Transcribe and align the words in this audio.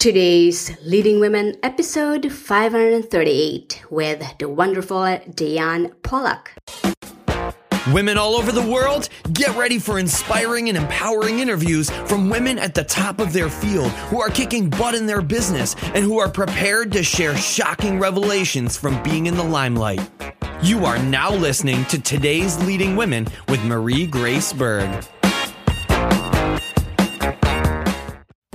Today's 0.00 0.74
Leading 0.82 1.20
Women 1.20 1.58
episode 1.62 2.32
538 2.32 3.82
with 3.90 4.24
the 4.38 4.48
wonderful 4.48 5.20
Diane 5.34 5.92
Pollock. 6.02 6.54
Women 7.92 8.16
all 8.16 8.34
over 8.34 8.50
the 8.50 8.66
world, 8.66 9.10
get 9.34 9.54
ready 9.58 9.78
for 9.78 9.98
inspiring 9.98 10.70
and 10.70 10.78
empowering 10.78 11.40
interviews 11.40 11.90
from 12.06 12.30
women 12.30 12.58
at 12.58 12.72
the 12.72 12.82
top 12.82 13.20
of 13.20 13.34
their 13.34 13.50
field 13.50 13.90
who 14.08 14.22
are 14.22 14.30
kicking 14.30 14.70
butt 14.70 14.94
in 14.94 15.04
their 15.04 15.20
business 15.20 15.76
and 15.94 16.02
who 16.02 16.18
are 16.18 16.30
prepared 16.30 16.92
to 16.92 17.02
share 17.02 17.36
shocking 17.36 17.98
revelations 17.98 18.78
from 18.78 19.02
being 19.02 19.26
in 19.26 19.36
the 19.36 19.44
limelight. 19.44 20.00
You 20.62 20.86
are 20.86 20.98
now 20.98 21.30
listening 21.30 21.84
to 21.86 22.00
today's 22.00 22.58
Leading 22.64 22.96
Women 22.96 23.26
with 23.48 23.62
Marie 23.64 24.06
Grace 24.06 24.54
Berg. 24.54 25.04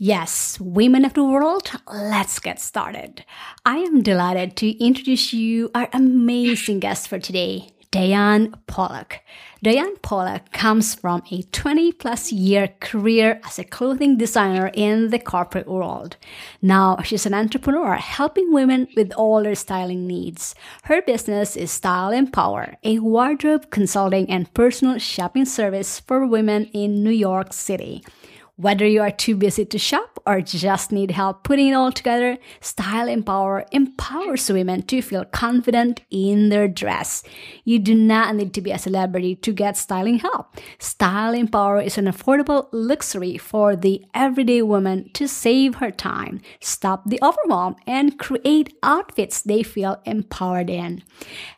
Yes, 0.00 0.60
women 0.60 1.04
of 1.04 1.14
the 1.14 1.24
world, 1.24 1.72
let's 1.92 2.38
get 2.38 2.60
started. 2.60 3.24
I 3.66 3.78
am 3.78 4.00
delighted 4.00 4.54
to 4.58 4.70
introduce 4.78 5.32
you 5.32 5.72
our 5.74 5.88
amazing 5.92 6.78
guest 6.78 7.08
for 7.08 7.18
today, 7.18 7.70
Diane 7.90 8.54
Pollock. 8.68 9.18
Diane 9.60 9.96
Pollock 9.96 10.52
comes 10.52 10.94
from 10.94 11.24
a 11.32 11.42
20 11.42 11.90
plus 11.94 12.30
year 12.30 12.74
career 12.78 13.40
as 13.44 13.58
a 13.58 13.64
clothing 13.64 14.16
designer 14.16 14.70
in 14.72 15.10
the 15.10 15.18
corporate 15.18 15.66
world. 15.66 16.16
Now 16.62 16.98
she's 17.02 17.26
an 17.26 17.34
entrepreneur 17.34 17.94
helping 17.94 18.52
women 18.52 18.86
with 18.94 19.12
all 19.14 19.42
their 19.42 19.56
styling 19.56 20.06
needs. 20.06 20.54
Her 20.84 21.02
business 21.02 21.56
is 21.56 21.72
Style 21.72 22.12
Empower, 22.12 22.76
a 22.84 23.00
wardrobe 23.00 23.68
consulting 23.70 24.30
and 24.30 24.54
personal 24.54 24.98
shopping 24.98 25.44
service 25.44 25.98
for 25.98 26.24
women 26.24 26.66
in 26.66 27.02
New 27.02 27.10
York 27.10 27.52
City. 27.52 28.04
Whether 28.58 28.86
you 28.88 29.02
are 29.02 29.12
too 29.12 29.36
busy 29.36 29.64
to 29.66 29.78
shop 29.78 30.17
or 30.28 30.42
just 30.42 30.92
need 30.92 31.10
help 31.10 31.42
putting 31.42 31.68
it 31.68 31.72
all 31.72 31.90
together, 31.90 32.36
Style 32.60 33.08
Empower 33.08 33.64
empowers 33.72 34.50
women 34.50 34.82
to 34.82 35.00
feel 35.00 35.24
confident 35.24 36.02
in 36.10 36.50
their 36.50 36.68
dress. 36.68 37.22
You 37.64 37.78
do 37.78 37.94
not 37.94 38.36
need 38.36 38.52
to 38.52 38.60
be 38.60 38.70
a 38.70 38.78
celebrity 38.78 39.34
to 39.36 39.52
get 39.52 39.78
styling 39.78 40.18
help. 40.18 40.54
Style 40.78 41.32
Empower 41.32 41.80
is 41.80 41.96
an 41.96 42.04
affordable 42.04 42.68
luxury 42.72 43.38
for 43.38 43.74
the 43.74 44.04
everyday 44.14 44.60
woman 44.60 45.10
to 45.14 45.26
save 45.26 45.76
her 45.76 45.90
time, 45.90 46.42
stop 46.60 47.08
the 47.08 47.18
overwhelm, 47.22 47.76
and 47.86 48.18
create 48.18 48.76
outfits 48.82 49.40
they 49.40 49.62
feel 49.62 49.98
empowered 50.04 50.68
in. 50.68 51.02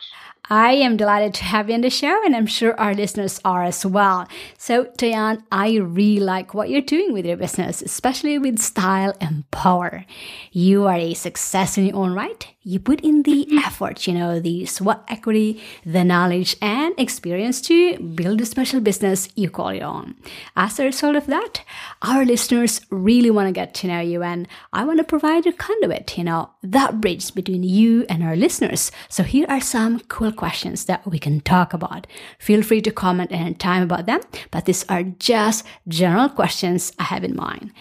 I 0.51 0.73
am 0.73 0.99
delighted 0.99 1.33
to 1.35 1.45
have 1.45 1.71
you 1.71 1.75
on 1.75 1.81
the 1.81 1.89
show, 1.89 2.23
and 2.23 2.37
I'm 2.37 2.47
sure 2.47 2.79
our 2.79 2.93
listeners 2.95 3.41
are 3.47 3.65
as 3.65 3.87
well. 3.87 4.29
So, 4.59 4.93
Diane, 4.99 5.43
I 5.51 5.77
really 5.77 6.21
like 6.21 6.53
what 6.53 6.69
you're 6.69 6.83
doing 6.83 7.15
with 7.15 7.25
your 7.25 7.39
business, 7.39 7.81
especially 7.81 8.37
with 8.37 8.59
Style 8.59 9.15
Empower. 9.23 10.05
You 10.53 10.85
are 10.87 10.99
a 10.99 11.15
success 11.15 11.79
in 11.79 11.87
your 11.87 11.97
own 11.97 12.13
right. 12.13 12.47
You 12.67 12.79
put 12.79 13.01
in 13.01 13.23
the 13.23 13.45
mm-hmm. 13.45 13.59
effort, 13.59 14.07
you 14.07 14.15
know, 14.15 14.41
the 14.41 14.65
sweat 14.65 15.01
equity, 15.09 15.63
the 15.85 16.03
knowledge, 16.03 16.57
and 16.63 16.95
experience 16.99 17.61
to 17.63 17.99
build 17.99 18.41
a 18.41 18.47
special 18.47 18.81
business 18.81 19.29
you 19.37 19.51
call 19.51 19.73
your 19.75 19.85
own. 19.85 20.15
As 20.57 20.79
a 20.79 20.85
result 20.85 21.17
of 21.17 21.27
that, 21.27 21.63
our 22.01 22.25
listeners 22.25 22.81
really 22.91 23.31
want 23.31 23.49
to 23.49 23.53
get 23.53 23.75
to 23.75 23.87
know 23.87 24.01
you, 24.01 24.23
and 24.23 24.49
I 24.73 24.85
want 24.85 24.99
to 24.99 25.05
provide 25.05 25.47
a 25.47 25.53
conduit, 25.53 26.17
you 26.19 26.25
know, 26.25 26.51
that 26.63 27.01
bridge 27.01 27.35
between 27.35 27.63
you 27.63 28.07
and 28.09 28.23
our 28.23 28.37
listeners. 28.37 28.91
So, 29.09 29.23
here 29.23 29.47
are 29.49 29.61
some 29.61 30.01
cool 30.01 30.33
questions 30.35 30.85
that 30.85 31.07
we 31.07 31.19
can 31.19 31.41
talk 31.41 31.73
about. 31.73 32.07
Feel 32.39 32.63
free 32.63 32.83
to 32.83 32.91
comment 32.91 33.33
anytime 33.33 33.83
about 33.83 34.07
them, 34.07 34.21
but 34.51 34.67
these 34.67 34.85
are 34.89 35.03
just 35.03 35.65
general 35.89 36.29
questions 36.29 36.93
I 36.99 37.05
have 37.05 37.25
in 37.25 37.35
mind. 37.35 37.73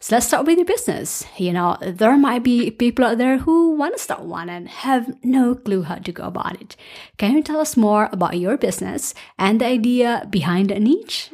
So 0.00 0.16
let's 0.16 0.26
start 0.26 0.46
with 0.46 0.58
your 0.58 0.66
business. 0.66 1.24
You 1.36 1.52
know, 1.52 1.76
there 1.80 2.16
might 2.16 2.42
be 2.42 2.72
people 2.72 3.04
out 3.04 3.18
there 3.18 3.38
who 3.38 3.76
want 3.76 3.96
to 3.96 4.02
start 4.02 4.22
one 4.22 4.48
and 4.48 4.68
have 4.68 5.14
no 5.22 5.54
clue 5.54 5.82
how 5.82 5.96
to 5.96 6.12
go 6.12 6.24
about 6.24 6.60
it. 6.60 6.74
Can 7.18 7.34
you 7.34 7.42
tell 7.42 7.60
us 7.60 7.76
more 7.76 8.08
about 8.10 8.38
your 8.38 8.56
business 8.56 9.14
and 9.38 9.60
the 9.60 9.66
idea 9.66 10.26
behind 10.28 10.70
the 10.70 10.80
niche? 10.80 11.30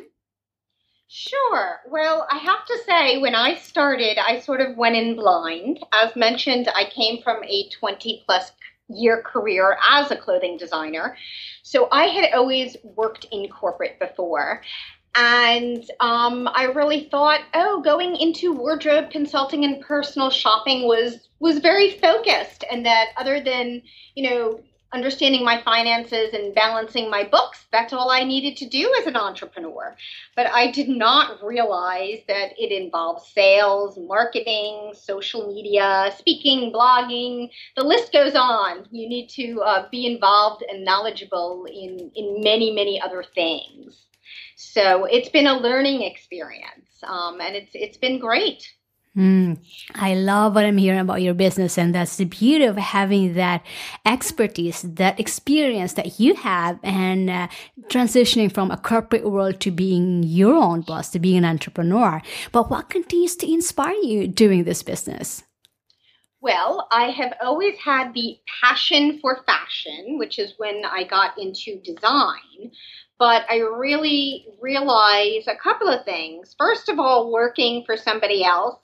Sure. 1.09 1.81
Well, 1.91 2.27
I 2.31 2.37
have 2.37 2.67
to 2.67 2.79
say, 2.87 3.17
when 3.17 3.35
I 3.35 3.55
started, 3.55 4.19
I 4.19 4.41
sort 4.41 4.61
of 4.61 4.77
went 4.77 4.97
in 4.97 5.17
blind. 5.17 5.81
As 5.91 6.15
mentioned, 6.15 6.69
I 6.75 6.85
came 6.85 7.23
from 7.23 7.43
a 7.45 7.71
20 7.71 8.25
plus 8.27 8.53
year 8.89 9.23
career 9.23 9.77
as 9.89 10.11
a 10.11 10.17
clothing 10.17 10.57
designer. 10.57 11.17
So 11.63 11.89
I 11.93 12.05
had 12.05 12.33
always 12.33 12.77
worked 12.83 13.27
in 13.31 13.49
corporate 13.49 13.99
before. 13.99 14.63
And 15.17 15.85
um, 16.01 16.49
I 16.55 16.65
really 16.65 17.09
thought, 17.11 17.41
oh, 17.55 17.81
going 17.83 18.17
into 18.17 18.53
wardrobe 18.53 19.11
consulting 19.11 19.65
and 19.65 19.81
personal 19.81 20.31
shopping 20.31 20.87
was 20.87 21.29
was 21.41 21.59
very 21.59 21.93
focused, 21.99 22.65
and 22.71 22.85
that 22.85 23.09
other 23.17 23.41
than 23.41 23.83
you 24.15 24.29
know 24.29 24.61
understanding 24.93 25.45
my 25.45 25.61
finances 25.63 26.33
and 26.33 26.55
balancing 26.55 27.11
my 27.11 27.25
books. 27.25 27.67
That's 27.73 27.93
all 27.93 28.11
I 28.11 28.25
needed 28.25 28.57
to 28.59 28.69
do 28.69 28.95
as 29.01 29.07
an 29.07 29.17
entrepreneur. 29.17 29.95
But 30.35 30.47
I 30.47 30.71
did 30.71 30.89
not 30.89 31.43
realize 31.43 32.21
that 32.27 32.53
it 32.59 32.73
involves 32.73 33.31
sales, 33.33 33.99
marketing, 33.99 34.93
social 34.95 35.53
media, 35.53 36.11
speaking, 36.17 36.73
blogging. 36.73 37.51
The 37.77 37.85
list 37.85 38.13
goes 38.13 38.35
on. 38.35 38.87
You 38.91 39.09
need 39.09 39.29
to 39.31 39.61
uh, 39.61 39.89
be 39.91 40.07
involved 40.07 40.65
and 40.69 40.85
knowledgeable 40.85 41.67
in, 41.67 42.11
in 42.15 42.43
many, 42.43 42.73
many 42.73 43.01
other 43.01 43.23
things. 43.23 44.07
So 44.57 45.05
it's 45.05 45.29
been 45.29 45.47
a 45.47 45.59
learning 45.59 46.03
experience, 46.03 47.03
um, 47.03 47.41
and 47.41 47.55
it's 47.55 47.71
it's 47.75 47.97
been 47.97 48.19
great. 48.19 48.69
Mm, 49.19 49.59
I 49.97 50.15
love 50.15 50.55
what 50.55 50.65
I'm 50.65 50.77
hearing 50.77 51.01
about 51.01 51.23
your 51.23 51.35
business, 51.35 51.77
and 51.77 51.93
that's 51.93 52.19
the 52.19 52.25
beauty 52.25 52.65
of 52.67 52.77
having 52.77 53.35
that 53.35 53.67
expertise, 54.07 54.83
that 54.83 55.19
experience 55.19 55.95
that 55.95 56.21
you 56.21 56.37
have, 56.37 56.79
and 56.85 57.29
uh, 57.29 57.49
transitioning 57.89 58.53
from 58.53 58.71
a 58.71 58.77
corporate 58.77 59.29
world 59.29 59.59
to 59.61 59.73
being 59.73 60.23
your 60.23 60.55
own 60.55 60.83
boss, 60.83 61.11
to 61.11 61.19
being 61.19 61.39
an 61.39 61.45
entrepreneur. 61.47 62.23
But 62.53 62.71
what 62.71 62.91
continues 62.91 63.35
to 63.37 63.53
inspire 63.53 63.95
you 63.95 64.29
doing 64.29 64.63
this 64.63 64.85
business? 64.85 65.43
Well, 66.41 66.87
I 66.93 67.11
have 67.11 67.33
always 67.43 67.77
had 67.77 68.15
the 68.15 68.39
passion 68.63 69.19
for 69.21 69.43
fashion, 69.47 70.19
which 70.19 70.39
is 70.39 70.55
when 70.59 70.85
I 70.85 71.03
got 71.03 71.37
into 71.37 71.81
design. 71.81 72.71
But 73.19 73.47
I 73.51 73.57
really 73.57 74.47
realized 74.61 75.49
a 75.49 75.57
couple 75.61 75.89
of 75.89 76.05
things. 76.05 76.55
First 76.57 76.89
of 76.89 77.01
all, 77.01 77.33
working 77.33 77.83
for 77.85 77.97
somebody 77.97 78.45
else 78.45 78.79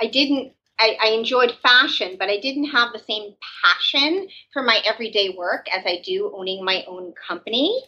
I 0.00 0.06
didn't 0.06 0.52
I, 0.78 0.96
I, 1.02 1.08
enjoyed 1.08 1.52
fashion, 1.62 2.16
but 2.18 2.30
I 2.30 2.40
didn't 2.40 2.70
have 2.70 2.94
the 2.94 2.98
same 3.00 3.34
passion 3.62 4.28
for 4.50 4.62
my 4.62 4.80
everyday 4.86 5.28
work 5.36 5.66
as 5.76 5.84
I 5.84 6.00
do 6.02 6.32
owning 6.34 6.64
my 6.64 6.84
own 6.88 7.12
company. 7.28 7.82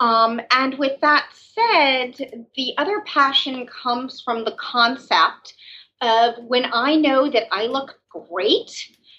Um, 0.00 0.40
and 0.50 0.78
with 0.78 1.00
that 1.00 1.30
said, 1.32 2.46
the 2.54 2.74
other 2.76 3.00
passion 3.06 3.66
comes 3.66 4.20
from 4.20 4.44
the 4.44 4.54
concept 4.60 5.54
of 6.02 6.34
when 6.44 6.66
I 6.72 6.96
know 6.96 7.30
that 7.30 7.44
I 7.50 7.66
look 7.66 7.98
great 8.10 8.70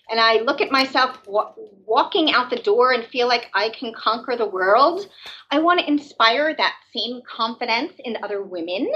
and 0.09 0.19
I 0.19 0.41
look 0.41 0.61
at 0.61 0.71
myself 0.71 1.19
wa- 1.27 1.53
walking 1.85 2.31
out 2.31 2.49
the 2.49 2.57
door 2.57 2.91
and 2.93 3.03
feel 3.05 3.27
like 3.27 3.49
I 3.53 3.69
can 3.69 3.93
conquer 3.93 4.35
the 4.35 4.47
world, 4.47 5.07
I 5.51 5.59
want 5.59 5.79
to 5.79 5.87
inspire 5.87 6.55
that 6.55 6.75
same 6.95 7.21
confidence 7.27 7.93
in 8.03 8.17
other 8.23 8.43
women. 8.43 8.89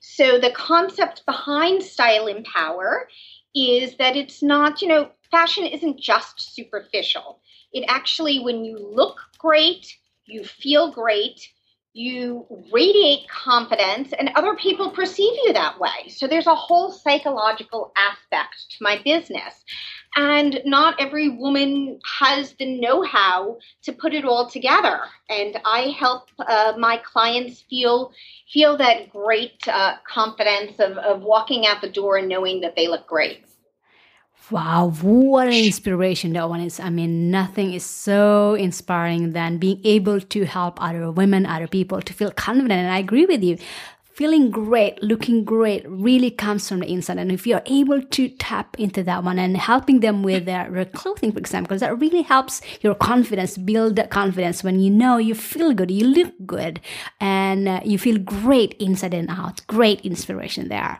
So 0.00 0.38
the 0.38 0.50
concept 0.50 1.24
behind 1.26 1.82
Style 1.82 2.26
Empower 2.26 3.08
is 3.54 3.96
that 3.96 4.16
it's 4.16 4.42
not, 4.42 4.82
you 4.82 4.88
know, 4.88 5.10
fashion 5.30 5.64
isn't 5.64 5.98
just 6.00 6.54
superficial. 6.54 7.40
It 7.72 7.84
actually, 7.88 8.40
when 8.40 8.64
you 8.64 8.78
look 8.78 9.18
great, 9.38 9.96
you 10.26 10.44
feel 10.44 10.90
great, 10.90 11.48
you 11.96 12.46
radiate 12.72 13.26
confidence, 13.28 14.12
and 14.18 14.30
other 14.34 14.54
people 14.54 14.90
perceive 14.90 15.32
you 15.44 15.52
that 15.54 15.80
way. 15.80 16.08
So 16.08 16.26
there's 16.26 16.46
a 16.46 16.54
whole 16.54 16.92
psychological 16.92 17.92
aspect 17.96 18.70
to 18.70 18.76
my 18.80 19.00
business. 19.02 19.64
And 20.14 20.60
not 20.64 21.00
every 21.00 21.28
woman 21.28 21.98
has 22.18 22.54
the 22.58 22.80
know 22.80 23.02
how 23.02 23.58
to 23.82 23.92
put 23.92 24.14
it 24.14 24.24
all 24.24 24.48
together. 24.48 25.00
And 25.28 25.58
I 25.64 25.94
help 25.98 26.28
uh, 26.38 26.74
my 26.78 26.98
clients 26.98 27.62
feel 27.68 28.12
feel 28.52 28.76
that 28.76 29.10
great 29.10 29.66
uh, 29.66 29.94
confidence 30.06 30.78
of, 30.78 30.98
of 30.98 31.22
walking 31.22 31.66
out 31.66 31.80
the 31.80 31.90
door 31.90 32.18
and 32.18 32.28
knowing 32.28 32.60
that 32.60 32.76
they 32.76 32.88
look 32.88 33.06
great. 33.06 33.44
Wow, 34.48 34.92
what 35.02 35.48
an 35.48 35.54
inspiration 35.54 36.32
that 36.34 36.48
one 36.48 36.60
is. 36.60 36.78
I 36.78 36.88
mean, 36.88 37.32
nothing 37.32 37.72
is 37.72 37.84
so 37.84 38.54
inspiring 38.54 39.32
than 39.32 39.58
being 39.58 39.80
able 39.82 40.20
to 40.20 40.44
help 40.44 40.80
other 40.80 41.10
women, 41.10 41.46
other 41.46 41.66
people 41.66 42.00
to 42.00 42.12
feel 42.12 42.30
confident. 42.30 42.70
And 42.70 42.90
I 42.90 42.98
agree 42.98 43.26
with 43.26 43.42
you. 43.42 43.58
Feeling 44.04 44.50
great, 44.50 45.02
looking 45.02 45.44
great 45.44 45.84
really 45.86 46.30
comes 46.30 46.68
from 46.68 46.78
the 46.80 46.90
inside. 46.90 47.18
And 47.18 47.32
if 47.32 47.44
you're 47.46 47.62
able 47.66 48.00
to 48.00 48.28
tap 48.28 48.78
into 48.78 49.02
that 49.02 49.24
one 49.24 49.38
and 49.38 49.56
helping 49.56 50.00
them 50.00 50.22
with 50.22 50.46
their, 50.46 50.86
clothing, 50.86 51.32
for 51.32 51.38
example, 51.38 51.76
that 51.76 51.98
really 51.98 52.22
helps 52.22 52.62
your 52.80 52.94
confidence, 52.94 53.58
build 53.58 53.96
that 53.96 54.10
confidence 54.10 54.62
when 54.62 54.78
you 54.78 54.90
know 54.90 55.18
you 55.18 55.34
feel 55.34 55.74
good, 55.74 55.90
you 55.90 56.06
look 56.06 56.32
good, 56.46 56.80
and 57.20 57.68
uh, 57.68 57.80
you 57.84 57.98
feel 57.98 58.16
great 58.16 58.74
inside 58.74 59.12
and 59.12 59.28
out. 59.28 59.66
Great 59.66 60.00
inspiration 60.02 60.68
there. 60.68 60.98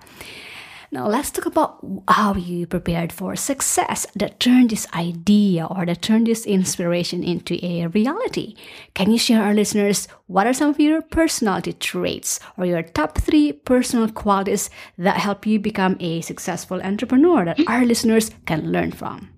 Now, 0.93 1.09
let's 1.09 1.31
talk 1.31 1.47
about 1.47 1.85
how 2.09 2.35
you 2.35 2.67
prepared 2.67 3.13
for 3.13 3.35
success 3.35 4.07
that 4.15 4.39
turned 4.39 4.71
this 4.71 4.87
idea 4.95 5.67
or 5.67 5.85
that 5.85 6.03
turned 6.03 6.29
this 6.29 6.47
inspiration 6.47 7.25
into 7.25 7.59
a 7.65 7.89
reality. 7.89 8.55
Can 8.95 9.11
you 9.11 9.19
share 9.19 9.43
our 9.43 9.53
listeners 9.53 10.07
what 10.27 10.47
are 10.47 10.55
some 10.55 10.71
of 10.71 10.79
your 10.79 11.03
personality 11.03 11.73
traits 11.73 12.39
or 12.57 12.67
your 12.67 12.83
top 12.83 13.19
three 13.19 13.53
personal 13.53 14.09
qualities 14.09 14.71
that 14.97 15.17
help 15.17 15.45
you 15.45 15.59
become 15.59 15.97
a 15.99 16.21
successful 16.21 16.81
entrepreneur 16.83 17.45
that 17.45 17.59
our 17.67 17.85
listeners 17.85 18.31
can 18.47 18.71
learn 18.71 18.93
from? 18.93 19.29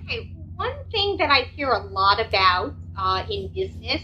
Okay, 0.00 0.32
one 0.54 0.74
thing 0.92 1.16
that 1.18 1.30
I 1.30 1.42
hear 1.42 1.70
a 1.70 1.82
lot 1.82 2.20
about 2.20 2.74
uh, 2.96 3.26
in 3.28 3.52
business 3.52 4.02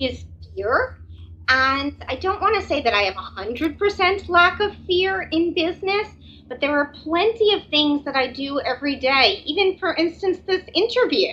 is 0.00 0.24
fear 0.54 1.01
and 1.48 2.04
I 2.08 2.16
don't 2.16 2.40
want 2.40 2.60
to 2.60 2.66
say 2.66 2.82
that 2.82 2.94
I 2.94 3.02
have 3.02 3.14
100% 3.14 4.28
lack 4.28 4.60
of 4.60 4.74
fear 4.86 5.28
in 5.32 5.54
business, 5.54 6.08
but 6.48 6.60
there 6.60 6.78
are 6.78 6.92
plenty 7.02 7.54
of 7.54 7.66
things 7.68 8.04
that 8.04 8.16
I 8.16 8.26
do 8.26 8.60
every 8.60 8.96
day, 8.96 9.42
even 9.46 9.78
for 9.78 9.94
instance, 9.94 10.38
this 10.46 10.62
interview. 10.74 11.30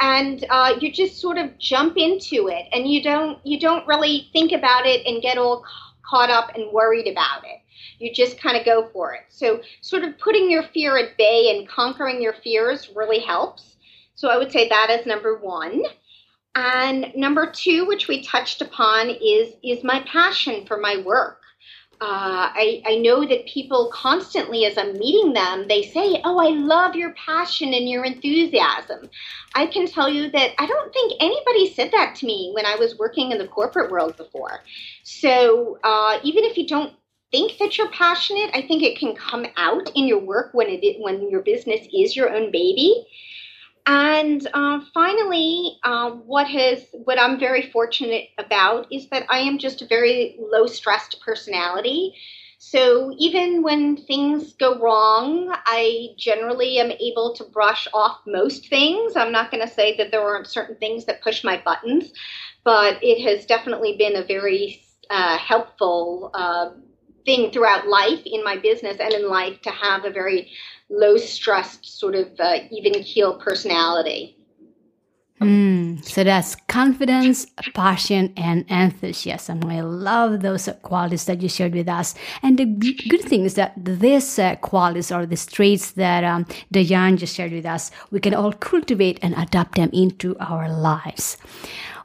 And 0.00 0.44
uh, 0.48 0.74
you 0.80 0.92
just 0.92 1.20
sort 1.20 1.38
of 1.38 1.58
jump 1.58 1.96
into 1.96 2.48
it 2.48 2.66
and 2.72 2.86
you 2.86 3.02
don't 3.02 3.44
you 3.44 3.58
don't 3.58 3.86
really 3.88 4.28
think 4.32 4.52
about 4.52 4.86
it 4.86 5.04
and 5.06 5.20
get 5.20 5.38
all 5.38 5.64
caught 6.08 6.30
up 6.30 6.54
and 6.54 6.72
worried 6.72 7.08
about 7.08 7.44
it. 7.44 7.60
You 7.98 8.14
just 8.14 8.40
kind 8.40 8.56
of 8.56 8.64
go 8.64 8.88
for 8.92 9.14
it. 9.14 9.22
So 9.28 9.60
sort 9.80 10.04
of 10.04 10.16
putting 10.18 10.50
your 10.50 10.62
fear 10.62 10.96
at 10.96 11.16
bay 11.16 11.56
and 11.56 11.68
conquering 11.68 12.22
your 12.22 12.34
fears 12.44 12.90
really 12.94 13.18
helps. 13.18 13.76
So 14.14 14.28
I 14.28 14.36
would 14.36 14.52
say 14.52 14.68
that 14.68 14.90
is 14.90 15.04
number 15.04 15.36
one. 15.38 15.82
And 16.54 17.12
number 17.14 17.50
two, 17.50 17.86
which 17.86 18.08
we 18.08 18.22
touched 18.22 18.62
upon, 18.62 19.10
is 19.10 19.54
is 19.62 19.84
my 19.84 20.00
passion 20.10 20.66
for 20.66 20.78
my 20.78 20.98
work. 20.98 21.40
Uh, 22.00 22.54
I, 22.54 22.82
I 22.86 22.96
know 22.98 23.26
that 23.26 23.46
people 23.48 23.90
constantly, 23.92 24.64
as 24.66 24.78
I'm 24.78 24.96
meeting 24.98 25.32
them, 25.32 25.66
they 25.66 25.82
say, 25.82 26.20
Oh, 26.24 26.38
I 26.38 26.50
love 26.50 26.94
your 26.94 27.12
passion 27.14 27.74
and 27.74 27.88
your 27.88 28.04
enthusiasm. 28.04 29.10
I 29.54 29.66
can 29.66 29.88
tell 29.88 30.08
you 30.08 30.30
that 30.30 30.50
I 30.58 30.66
don't 30.66 30.92
think 30.92 31.14
anybody 31.20 31.72
said 31.72 31.90
that 31.90 32.14
to 32.16 32.26
me 32.26 32.52
when 32.54 32.66
I 32.66 32.76
was 32.76 32.98
working 32.98 33.32
in 33.32 33.38
the 33.38 33.48
corporate 33.48 33.90
world 33.90 34.16
before. 34.16 34.60
So 35.02 35.78
uh, 35.82 36.20
even 36.22 36.44
if 36.44 36.56
you 36.56 36.68
don't 36.68 36.92
think 37.32 37.58
that 37.58 37.76
you're 37.76 37.90
passionate, 37.90 38.50
I 38.54 38.62
think 38.62 38.82
it 38.82 38.98
can 38.98 39.16
come 39.16 39.46
out 39.56 39.90
in 39.96 40.06
your 40.06 40.20
work 40.20 40.50
when 40.54 40.68
it 40.68 41.00
when 41.00 41.28
your 41.28 41.42
business 41.42 41.86
is 41.92 42.14
your 42.14 42.32
own 42.32 42.52
baby. 42.52 43.06
And 43.90 44.46
uh, 44.52 44.80
finally, 44.92 45.78
uh, 45.82 46.10
what 46.10 46.46
has 46.46 46.84
what 46.92 47.18
I'm 47.18 47.40
very 47.40 47.70
fortunate 47.70 48.28
about 48.36 48.86
is 48.92 49.08
that 49.08 49.24
I 49.30 49.38
am 49.38 49.56
just 49.56 49.80
a 49.80 49.86
very 49.86 50.36
low 50.38 50.66
stressed 50.66 51.22
personality. 51.24 52.12
So 52.58 53.14
even 53.18 53.62
when 53.62 53.96
things 53.96 54.52
go 54.52 54.78
wrong, 54.78 55.56
I 55.64 56.08
generally 56.18 56.78
am 56.78 56.90
able 56.90 57.32
to 57.36 57.44
brush 57.44 57.88
off 57.94 58.20
most 58.26 58.68
things. 58.68 59.16
I'm 59.16 59.32
not 59.32 59.50
going 59.50 59.66
to 59.66 59.72
say 59.72 59.96
that 59.96 60.10
there 60.10 60.20
aren't 60.20 60.48
certain 60.48 60.76
things 60.76 61.06
that 61.06 61.22
push 61.22 61.42
my 61.42 61.62
buttons, 61.64 62.12
but 62.64 62.98
it 63.00 63.22
has 63.22 63.46
definitely 63.46 63.96
been 63.96 64.16
a 64.16 64.24
very 64.24 64.82
uh, 65.08 65.38
helpful 65.38 66.30
uh, 66.34 66.72
thing 67.24 67.50
throughout 67.52 67.88
life 67.88 68.20
in 68.26 68.44
my 68.44 68.58
business 68.58 68.98
and 69.00 69.14
in 69.14 69.30
life 69.30 69.62
to 69.62 69.70
have 69.70 70.04
a 70.04 70.10
very 70.10 70.50
low 70.90 71.16
stressed, 71.16 71.84
sort 71.98 72.14
of 72.14 72.28
uh, 72.40 72.58
even 72.70 73.02
keel 73.02 73.38
personality. 73.38 74.38
Mm, 75.40 76.04
so 76.04 76.24
that's 76.24 76.56
confidence, 76.66 77.46
passion, 77.72 78.32
and 78.36 78.64
enthusiasm. 78.68 79.62
I 79.66 79.82
love 79.82 80.40
those 80.40 80.68
qualities 80.82 81.26
that 81.26 81.40
you 81.40 81.48
shared 81.48 81.74
with 81.74 81.88
us. 81.88 82.16
And 82.42 82.58
the 82.58 82.64
good 82.64 83.20
thing 83.20 83.44
is 83.44 83.54
that 83.54 83.72
these 83.76 84.36
uh, 84.38 84.56
qualities 84.56 85.12
or 85.12 85.26
these 85.26 85.46
traits 85.46 85.92
that 85.92 86.24
um, 86.24 86.44
Diane 86.72 87.16
just 87.16 87.36
shared 87.36 87.52
with 87.52 87.66
us, 87.66 87.92
we 88.10 88.18
can 88.18 88.34
all 88.34 88.52
cultivate 88.52 89.20
and 89.22 89.32
adapt 89.34 89.76
them 89.76 89.90
into 89.92 90.36
our 90.40 90.68
lives. 90.68 91.36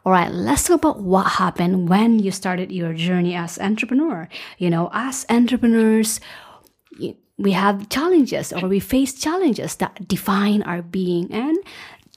All 0.06 0.12
right, 0.12 0.32
let's 0.32 0.66
talk 0.68 0.84
about 0.84 1.00
what 1.02 1.24
happened 1.24 1.90
when 1.90 2.20
you 2.20 2.30
started 2.30 2.72
your 2.72 2.94
journey 2.94 3.34
as 3.34 3.58
entrepreneur. 3.58 4.30
You 4.60 4.70
know, 4.70 4.92
as 4.94 5.26
entrepreneurs, 5.30 6.20
we 7.38 7.52
have 7.52 7.90
challenges 7.90 8.54
or 8.54 8.68
we 8.68 8.80
face 8.80 9.14
challenges 9.14 9.76
that 9.76 10.08
define 10.08 10.62
our 10.64 10.82
being. 10.82 11.32
And 11.32 11.58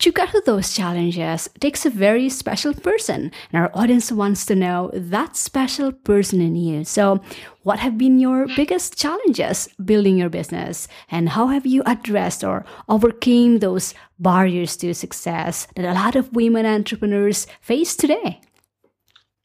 to 0.00 0.12
get 0.12 0.28
through 0.28 0.42
those 0.44 0.74
challenges 0.74 1.48
takes 1.58 1.86
a 1.86 1.90
very 1.90 2.28
special 2.28 2.74
person. 2.74 3.32
And 3.50 3.62
our 3.62 3.70
audience 3.72 4.12
wants 4.12 4.44
to 4.46 4.54
know 4.54 4.90
that 4.92 5.36
special 5.36 5.90
person 5.90 6.42
in 6.42 6.54
you. 6.54 6.84
So 6.84 7.22
what 7.62 7.78
have 7.78 7.96
been 7.96 8.20
your 8.20 8.46
biggest 8.56 8.98
challenges 8.98 9.68
building 9.82 10.18
your 10.18 10.28
business? 10.28 10.86
And 11.10 11.30
how 11.30 11.46
have 11.46 11.64
you 11.64 11.82
addressed 11.86 12.44
or 12.44 12.66
overcame 12.88 13.60
those 13.60 13.94
barriers 14.18 14.76
to 14.78 14.92
success 14.92 15.66
that 15.76 15.84
a 15.86 15.94
lot 15.94 16.14
of 16.14 16.32
women 16.34 16.66
entrepreneurs 16.66 17.46
face 17.60 17.96
today 17.96 18.40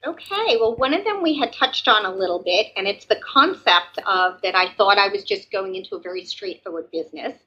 Okay, 0.04 0.58
well, 0.60 0.76
one 0.78 0.96
of 0.96 1.04
them 1.04 1.22
we 1.22 1.38
had 1.38 1.54
touched 1.54 1.88
on 1.88 2.06
a 2.06 2.16
little 2.16 2.42
bit, 2.44 2.68
and 2.76 2.88
it's 2.88 3.06
the 3.06 3.18
concept 3.18 4.00
of 4.08 4.42
that 4.42 4.56
I 4.56 4.74
thought 4.74 4.98
I 4.98 5.10
was 5.10 5.24
just 5.24 5.52
going 5.52 5.76
into 5.76 5.96
a 5.96 6.02
very 6.02 6.26
straightforward 6.26 6.90
business. 6.92 7.38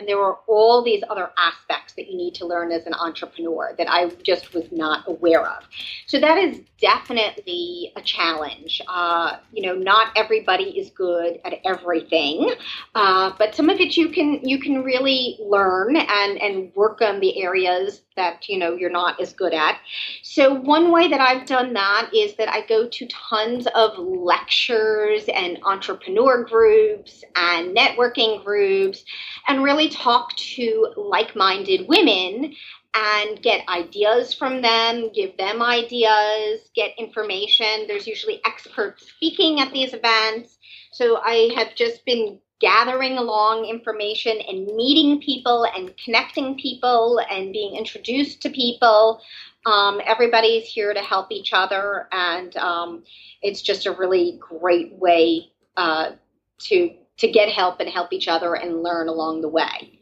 And 0.00 0.08
there 0.08 0.16
were 0.16 0.38
all 0.46 0.82
these 0.82 1.04
other 1.10 1.30
aspects 1.36 1.92
that 1.92 2.10
you 2.10 2.16
need 2.16 2.34
to 2.36 2.46
learn 2.46 2.72
as 2.72 2.86
an 2.86 2.94
entrepreneur 2.94 3.74
that 3.76 3.86
I 3.86 4.08
just 4.22 4.54
was 4.54 4.64
not 4.72 5.06
aware 5.06 5.46
of. 5.46 5.62
So 6.06 6.18
that 6.18 6.38
is 6.38 6.62
definitely 6.80 7.92
a 7.96 8.00
challenge. 8.00 8.80
Uh, 8.88 9.36
you 9.52 9.60
know, 9.66 9.74
not 9.74 10.08
everybody 10.16 10.78
is 10.78 10.88
good 10.88 11.38
at 11.44 11.52
everything, 11.66 12.54
uh, 12.94 13.32
but 13.38 13.54
some 13.54 13.68
of 13.68 13.78
it 13.78 13.98
you 13.98 14.08
can 14.08 14.40
you 14.42 14.58
can 14.58 14.82
really 14.82 15.38
learn 15.38 15.96
and 15.96 16.40
and 16.40 16.74
work 16.74 17.02
on 17.02 17.20
the 17.20 17.42
areas 17.42 18.00
that 18.16 18.48
you 18.48 18.58
know 18.58 18.74
you're 18.74 18.90
not 18.90 19.20
as 19.20 19.34
good 19.34 19.52
at. 19.52 19.78
So 20.22 20.54
one 20.54 20.90
way 20.90 21.08
that 21.08 21.20
I've 21.20 21.46
done 21.46 21.74
that 21.74 22.10
is 22.14 22.36
that 22.36 22.48
I 22.48 22.66
go 22.66 22.88
to 22.88 23.06
tons 23.08 23.66
of 23.74 23.98
lectures 23.98 25.24
and 25.34 25.58
entrepreneur 25.64 26.42
groups 26.44 27.22
and 27.36 27.76
networking 27.76 28.42
groups 28.42 29.04
and 29.46 29.62
really 29.62 29.89
talk 29.90 30.34
to 30.36 30.92
like-minded 30.96 31.88
women 31.88 32.54
and 32.94 33.42
get 33.42 33.68
ideas 33.68 34.34
from 34.34 34.62
them, 34.62 35.10
give 35.12 35.36
them 35.36 35.62
ideas, 35.62 36.70
get 36.74 36.98
information. 36.98 37.86
There's 37.86 38.06
usually 38.06 38.40
experts 38.44 39.08
speaking 39.08 39.60
at 39.60 39.72
these 39.72 39.94
events. 39.94 40.58
So 40.92 41.18
I 41.18 41.52
have 41.56 41.74
just 41.74 42.04
been 42.04 42.40
gathering 42.60 43.16
along 43.16 43.64
information 43.64 44.38
and 44.46 44.66
meeting 44.76 45.20
people 45.20 45.64
and 45.64 45.96
connecting 45.96 46.58
people 46.58 47.20
and 47.30 47.52
being 47.52 47.76
introduced 47.76 48.42
to 48.42 48.50
people. 48.50 49.20
Um, 49.66 50.00
everybody's 50.04 50.66
here 50.66 50.92
to 50.92 51.00
help 51.00 51.30
each 51.30 51.52
other, 51.52 52.08
and 52.12 52.56
um, 52.56 53.04
it's 53.42 53.62
just 53.62 53.86
a 53.86 53.92
really 53.92 54.38
great 54.40 54.92
way 54.94 55.50
uh, 55.76 56.12
to 56.60 56.94
to 57.20 57.30
get 57.30 57.48
help 57.50 57.80
and 57.80 57.88
help 57.88 58.12
each 58.12 58.28
other 58.28 58.54
and 58.54 58.82
learn 58.82 59.08
along 59.08 59.42
the 59.42 59.48
way. 59.48 60.00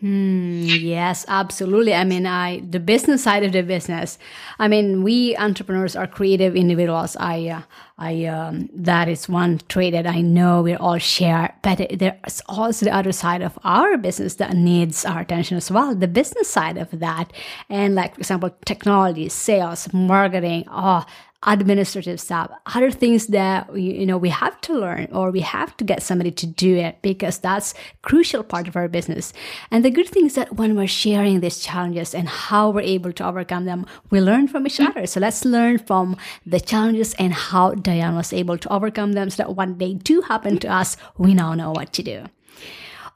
Hmm, 0.00 0.62
yes, 0.62 1.24
absolutely. 1.26 1.92
I 1.92 2.04
mean, 2.04 2.24
I 2.24 2.60
the 2.60 2.78
business 2.78 3.24
side 3.24 3.42
of 3.42 3.50
the 3.50 3.62
business. 3.62 4.16
I 4.60 4.68
mean, 4.68 5.02
we 5.02 5.36
entrepreneurs 5.36 5.96
are 5.96 6.06
creative 6.06 6.54
individuals. 6.54 7.16
I, 7.18 7.48
uh, 7.48 7.62
I, 7.98 8.26
um, 8.26 8.70
that 8.74 9.08
is 9.08 9.28
one 9.28 9.60
trait 9.68 9.94
that 9.94 10.06
I 10.06 10.20
know 10.20 10.62
we 10.62 10.74
all 10.74 10.98
share. 10.98 11.52
But 11.62 11.98
there's 11.98 12.40
also 12.48 12.84
the 12.84 12.94
other 12.94 13.10
side 13.10 13.42
of 13.42 13.58
our 13.64 13.96
business 13.96 14.36
that 14.36 14.54
needs 14.54 15.04
our 15.04 15.22
attention 15.22 15.56
as 15.56 15.68
well. 15.68 15.96
The 15.96 16.06
business 16.06 16.48
side 16.48 16.78
of 16.78 16.92
that, 17.00 17.32
and 17.68 17.96
like 17.96 18.14
for 18.14 18.20
example, 18.20 18.50
technology, 18.66 19.28
sales, 19.28 19.92
marketing. 19.92 20.64
Oh, 20.70 21.04
administrative 21.44 22.20
stuff, 22.20 22.50
other 22.66 22.90
things 22.90 23.28
that 23.28 23.74
you 23.76 24.04
know 24.04 24.18
we 24.18 24.28
have 24.28 24.60
to 24.60 24.74
learn 24.74 25.08
or 25.12 25.30
we 25.30 25.40
have 25.40 25.76
to 25.76 25.84
get 25.84 26.02
somebody 26.02 26.32
to 26.32 26.46
do 26.46 26.76
it 26.76 26.98
because 27.00 27.38
that's 27.38 27.74
crucial 28.02 28.42
part 28.42 28.66
of 28.66 28.74
our 28.74 28.88
business. 28.88 29.32
And 29.70 29.84
the 29.84 29.90
good 29.90 30.08
thing 30.08 30.26
is 30.26 30.34
that 30.34 30.56
when 30.56 30.74
we're 30.74 30.88
sharing 30.88 31.40
these 31.40 31.60
challenges 31.60 32.14
and 32.14 32.28
how 32.28 32.70
we're 32.70 32.80
able 32.80 33.12
to 33.12 33.26
overcome 33.26 33.66
them, 33.66 33.86
we 34.10 34.20
learn 34.20 34.48
from 34.48 34.66
each 34.66 34.80
other. 34.80 35.06
So 35.06 35.20
let's 35.20 35.44
learn 35.44 35.78
from 35.78 36.16
the 36.44 36.58
challenges 36.58 37.14
and 37.14 37.32
how 37.32 37.74
Diane 37.74 38.16
was 38.16 38.32
able 38.32 38.58
to 38.58 38.72
overcome 38.72 39.12
them 39.12 39.30
so 39.30 39.44
that 39.44 39.54
when 39.54 39.78
they 39.78 39.94
do 39.94 40.22
happen 40.22 40.58
to 40.58 40.68
us, 40.68 40.96
we 41.18 41.34
now 41.34 41.54
know 41.54 41.70
what 41.70 41.92
to 41.92 42.02
do. 42.02 42.24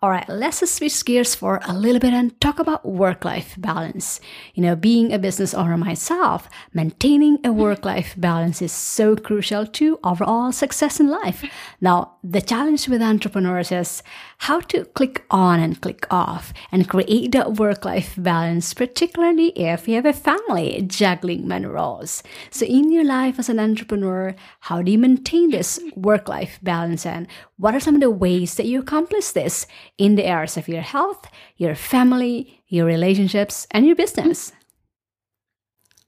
All 0.03 0.11
right, 0.11 0.29
let's 0.29 0.69
switch 0.69 1.05
gears 1.05 1.37
for 1.37 1.61
a 1.65 1.73
little 1.73 2.01
bit 2.01 2.13
and 2.13 2.39
talk 2.41 2.59
about 2.59 2.85
work 2.85 3.25
life 3.25 3.55
balance. 3.57 4.19
You 4.53 4.65
know, 4.65 4.75
being 4.75 5.13
a 5.13 5.19
business 5.19 5.55
owner 5.55 5.77
myself, 5.77 6.49
maintaining 6.75 7.39
a 7.45 7.53
work 7.53 7.85
life 7.85 8.17
balance 8.19 8.61
is 8.61 8.73
so 8.73 9.15
crucial 9.15 9.65
to 9.65 10.01
overall 10.03 10.51
success 10.51 10.99
in 10.99 11.07
life. 11.07 11.45
Now, 11.81 12.17
the 12.25 12.41
challenge 12.41 12.89
with 12.89 13.01
entrepreneurs 13.01 13.71
is 13.71 14.03
how 14.43 14.59
to 14.59 14.85
click 14.87 15.25
on 15.31 15.61
and 15.61 15.81
click 15.81 16.05
off 16.11 16.53
and 16.73 16.89
create 16.89 17.31
that 17.31 17.55
work 17.55 17.85
life 17.85 18.15
balance, 18.19 18.75
particularly 18.75 19.51
if 19.51 19.87
you 19.87 19.95
have 19.95 20.05
a 20.05 20.13
family 20.13 20.83
juggling 20.85 21.47
many 21.47 21.67
roles. 21.67 22.25
So, 22.51 22.67
in 22.67 22.91
your 22.91 23.05
life 23.05 23.39
as 23.39 23.49
an 23.49 23.61
entrepreneur, 23.61 24.35
how 24.59 24.83
do 24.83 24.91
you 24.91 24.99
maintain 24.99 25.51
this 25.51 25.79
work 25.95 26.29
life 26.29 26.59
balance 26.61 27.07
and 27.07 27.29
what 27.57 27.77
are 27.77 27.81
some 27.81 27.95
of 27.95 28.01
the 28.01 28.11
ways 28.11 28.57
that 28.57 28.67
you 28.67 28.81
accomplish 28.81 29.31
this 29.31 29.69
in 29.97 30.17
the 30.17 30.27
areas 30.27 30.57
of 30.57 30.67
your 30.67 30.83
health, 30.83 31.29
your 31.57 31.77
family, 31.77 32.65
your 32.67 32.85
relationships, 32.85 33.69
and 33.71 33.87
your 33.87 33.95
business? 33.95 34.51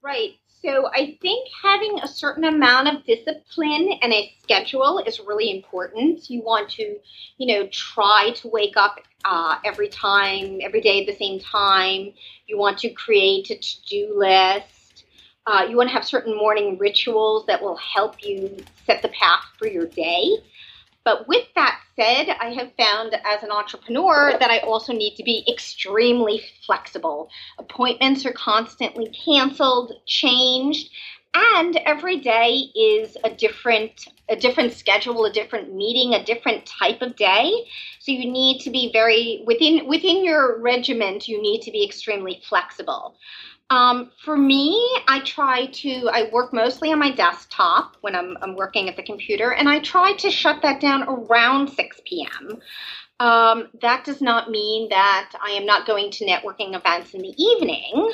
Right. 0.03 0.35
So 0.65 0.89
I 0.95 1.19
think 1.21 1.47
having 1.63 1.99
a 2.01 2.09
certain 2.09 2.45
amount 2.45 2.89
of 2.89 3.05
discipline 3.05 3.99
and 4.01 4.13
a 4.15 4.33
schedule 4.43 5.03
is 5.07 5.21
really 5.21 5.55
important. 5.55 6.31
You 6.31 6.43
want 6.43 6.71
to, 6.71 6.97
you 7.37 7.47
know, 7.47 7.69
try 7.71 8.33
to 8.37 8.49
wake 8.49 8.75
up 8.75 9.01
uh, 9.27 9.57
every 9.63 9.89
time, 9.89 10.61
every 10.63 10.81
day 10.81 11.03
at 11.03 11.07
the 11.07 11.17
same 11.17 11.39
time. 11.39 12.15
You 12.47 12.57
want 12.57 12.79
to 12.79 12.89
create 12.91 13.51
a 13.51 13.57
to-do 13.57 14.15
list. 14.17 15.05
Uh, 15.47 15.67
you 15.69 15.77
want 15.77 15.91
to 15.91 15.93
have 15.93 16.07
certain 16.07 16.35
morning 16.35 16.79
rituals 16.79 17.45
that 17.47 17.61
will 17.61 17.77
help 17.77 18.25
you 18.25 18.57
set 18.87 19.03
the 19.03 19.09
path 19.09 19.45
for 19.59 19.67
your 19.67 19.87
day. 19.87 20.31
But 21.05 21.29
with 21.29 21.47
that 21.55 21.81
said, 21.97 22.31
I 22.41 22.55
have 22.55 22.73
found 22.79 23.15
as 23.15 23.43
an 23.43 23.51
entrepreneur 23.51 24.37
that 24.39 24.51
I 24.51 24.59
also 24.61 24.93
need 24.93 25.17
to 25.17 25.23
be 25.23 25.45
extremely 25.49 26.43
flexible. 26.67 27.29
Appointments 27.59 28.25
are 28.25 28.33
constantly 28.33 29.15
canceled, 29.25 29.93
changed, 30.07 30.91
and 31.35 31.77
every 31.85 32.19
day 32.19 32.71
is 32.75 33.17
a 33.25 33.31
different 33.31 34.09
a 34.31 34.37
different 34.37 34.73
schedule, 34.73 35.27
a 35.27 35.33
different 35.33 35.75
meeting, 35.75 36.15
a 36.15 36.25
different 36.25 36.65
type 36.65 37.03
of 37.03 37.15
day. 37.17 37.53
So 37.99 38.13
you 38.13 38.31
need 38.31 38.61
to 38.61 38.71
be 38.71 38.91
very 38.93 39.43
within 39.47 39.87
within 39.87 40.25
your 40.25 40.59
regiment, 40.61 41.29
you 41.29 41.43
need 41.43 41.61
to 41.63 41.71
be 41.71 41.85
extremely 41.85 42.41
flexible. 42.49 43.17
Um, 43.71 44.11
for 44.25 44.37
me, 44.37 44.79
I 45.09 45.21
try 45.21 45.67
to, 45.67 46.09
I 46.13 46.29
work 46.31 46.53
mostly 46.53 46.93
on 46.93 46.99
my 46.99 47.11
desktop 47.11 47.97
when 48.03 48.15
I'm, 48.15 48.37
I'm 48.43 48.57
working 48.57 48.89
at 48.89 48.97
the 48.97 49.03
computer, 49.03 49.53
and 49.53 49.69
I 49.69 49.81
try 49.81 50.13
to 50.15 50.31
shut 50.31 50.63
that 50.63 50.81
down 50.81 51.05
around 51.05 51.71
6 51.71 52.01
p.m. 52.05 52.61
Um, 53.21 53.69
that 53.81 54.05
does 54.05 54.21
not 54.21 54.51
mean 54.51 54.89
that 54.91 55.33
I 55.43 55.53
am 55.53 55.67
not 55.67 55.87
going 55.87 56.11
to 56.13 56.27
networking 56.27 56.75
events 56.75 57.15
in 57.15 57.23
the 57.23 57.35
evening, 57.43 58.13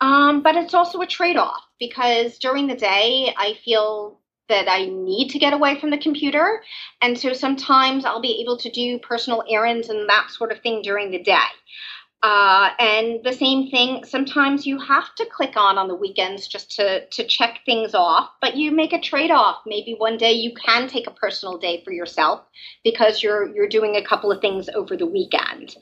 um, 0.00 0.42
but 0.42 0.56
it's 0.56 0.74
also 0.74 1.00
a 1.00 1.06
trade 1.06 1.36
off 1.36 1.62
because 1.78 2.38
during 2.38 2.66
the 2.66 2.74
day, 2.74 3.32
I 3.36 3.54
feel 3.64 4.20
that 4.48 4.68
I 4.68 4.86
need 4.86 5.30
to 5.30 5.38
get 5.38 5.52
away 5.52 5.78
from 5.80 5.90
the 5.90 5.98
computer. 5.98 6.60
And 7.00 7.16
so 7.16 7.32
sometimes 7.32 8.04
I'll 8.04 8.20
be 8.20 8.40
able 8.42 8.58
to 8.58 8.70
do 8.70 8.98
personal 8.98 9.44
errands 9.48 9.88
and 9.88 10.08
that 10.08 10.30
sort 10.30 10.52
of 10.52 10.60
thing 10.60 10.82
during 10.82 11.10
the 11.10 11.22
day. 11.22 11.38
Uh, 12.22 12.68
and 12.78 13.24
the 13.24 13.32
same 13.32 13.70
thing, 13.70 14.04
sometimes 14.04 14.66
you 14.66 14.78
have 14.78 15.14
to 15.14 15.24
click 15.24 15.56
on 15.56 15.78
on 15.78 15.88
the 15.88 15.94
weekends 15.94 16.46
just 16.46 16.70
to, 16.76 17.06
to 17.06 17.26
check 17.26 17.60
things 17.64 17.94
off, 17.94 18.28
but 18.42 18.56
you 18.56 18.70
make 18.70 18.92
a 18.92 19.00
trade 19.00 19.30
off. 19.30 19.62
Maybe 19.64 19.94
one 19.94 20.18
day 20.18 20.32
you 20.32 20.52
can 20.54 20.86
take 20.86 21.06
a 21.06 21.12
personal 21.12 21.56
day 21.56 21.82
for 21.82 21.92
yourself 21.92 22.42
because 22.84 23.22
you're, 23.22 23.54
you're 23.54 23.68
doing 23.68 23.96
a 23.96 24.04
couple 24.04 24.30
of 24.30 24.42
things 24.42 24.68
over 24.68 24.98
the 24.98 25.06
weekend. 25.06 25.76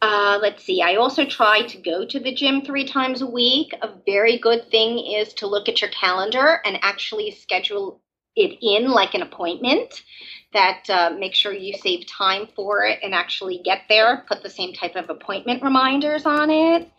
Uh, 0.00 0.38
let's 0.40 0.62
see, 0.62 0.82
I 0.82 0.96
also 0.96 1.24
try 1.24 1.62
to 1.62 1.78
go 1.78 2.04
to 2.04 2.20
the 2.20 2.34
gym 2.34 2.62
three 2.62 2.86
times 2.86 3.22
a 3.22 3.26
week. 3.26 3.74
A 3.80 3.88
very 4.06 4.38
good 4.38 4.70
thing 4.70 4.98
is 4.98 5.32
to 5.34 5.46
look 5.46 5.68
at 5.68 5.80
your 5.80 5.90
calendar 5.90 6.60
and 6.64 6.78
actually 6.82 7.30
schedule 7.30 8.00
it 8.36 8.58
in 8.62 8.90
like 8.90 9.14
an 9.14 9.22
appointment 9.22 10.02
that 10.52 10.88
uh, 10.88 11.10
make 11.18 11.34
sure 11.34 11.52
you 11.52 11.74
save 11.74 12.06
time 12.06 12.48
for 12.54 12.84
it 12.84 13.00
and 13.02 13.14
actually 13.14 13.60
get 13.64 13.82
there. 13.88 14.24
Put 14.28 14.42
the 14.42 14.50
same 14.50 14.72
type 14.72 14.96
of 14.96 15.10
appointment 15.10 15.62
reminders 15.62 16.26
on 16.26 16.50
it. 16.50 16.90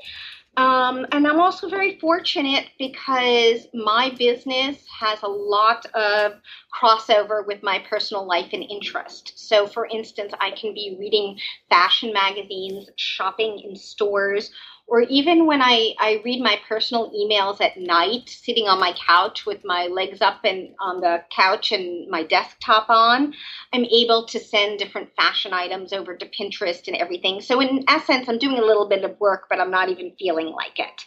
Um, 0.58 1.06
and 1.12 1.28
I'm 1.28 1.42
also 1.42 1.68
very 1.68 2.00
fortunate 2.00 2.68
because 2.80 3.68
my 3.74 4.14
business 4.18 4.86
has 4.88 5.22
a 5.22 5.28
lot 5.28 5.86
of 5.88 6.34
crossover 6.74 7.46
with 7.46 7.62
my 7.62 7.80
personal 7.90 8.26
life 8.26 8.52
and 8.54 8.64
interest. 8.64 9.34
So, 9.36 9.68
for 9.68 9.86
instance, 9.88 10.34
I 10.40 10.52
can 10.52 10.74
be 10.74 10.96
reading 10.98 11.38
fashion 11.70 12.14
magazines, 12.14 12.90
shopping 12.96 13.60
in 13.66 13.76
stores, 13.76 14.52
or 14.88 15.02
even 15.02 15.48
when 15.48 15.62
I, 15.62 15.96
I 16.00 16.22
read 16.24 16.42
my 16.42 16.60
personal 16.68 17.12
emails 17.12 17.60
at 17.60 17.78
night, 17.78 18.30
sitting 18.30 18.68
on 18.68 18.80
my 18.80 18.94
couch 18.94 19.46
with 19.46 19.66
my 19.66 19.88
legs 19.88 20.22
up 20.22 20.42
and 20.44 20.76
on 20.80 21.02
the 21.02 21.24
couch 21.36 21.72
and 21.72 22.08
my 22.10 22.24
desktop 22.24 22.90
on, 22.90 23.34
I'm 23.74 23.86
able 23.86 24.26
to 24.28 24.40
send 24.40 24.78
different 24.78 25.10
fashion 25.16 25.54
items 25.54 25.92
over 25.92 26.16
to 26.16 26.30
Pinterest 26.30 26.88
and 26.88 26.96
everything. 26.96 27.42
So, 27.42 27.60
in 27.62 27.84
essence, 27.88 28.30
I'm 28.30 28.38
doing 28.38 28.60
a 28.60 28.66
little 28.66 28.88
bit 28.88 29.04
of 29.04 29.20
work, 29.20 29.48
but 29.50 29.60
I'm 29.60 29.72
not 29.72 29.90
even 29.90 30.14
feeling 30.20 30.48
like 30.48 30.78
it. 30.78 31.06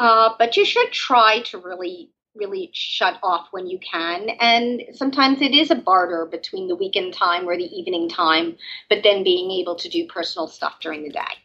Uh, 0.00 0.30
but 0.38 0.56
you 0.56 0.64
should 0.64 0.90
try 0.90 1.42
to 1.42 1.58
really 1.58 2.10
really 2.34 2.70
shut 2.72 3.18
off 3.22 3.48
when 3.50 3.66
you 3.66 3.78
can. 3.78 4.30
And 4.40 4.82
sometimes 4.94 5.42
it 5.42 5.52
is 5.52 5.70
a 5.70 5.74
barter 5.74 6.24
between 6.24 6.66
the 6.66 6.74
weekend 6.74 7.12
time 7.12 7.46
or 7.46 7.58
the 7.58 7.64
evening 7.64 8.08
time, 8.08 8.56
but 8.88 9.02
then 9.02 9.22
being 9.22 9.50
able 9.50 9.74
to 9.76 9.88
do 9.90 10.06
personal 10.06 10.48
stuff 10.48 10.80
during 10.80 11.02
the 11.02 11.10
day. 11.10 11.41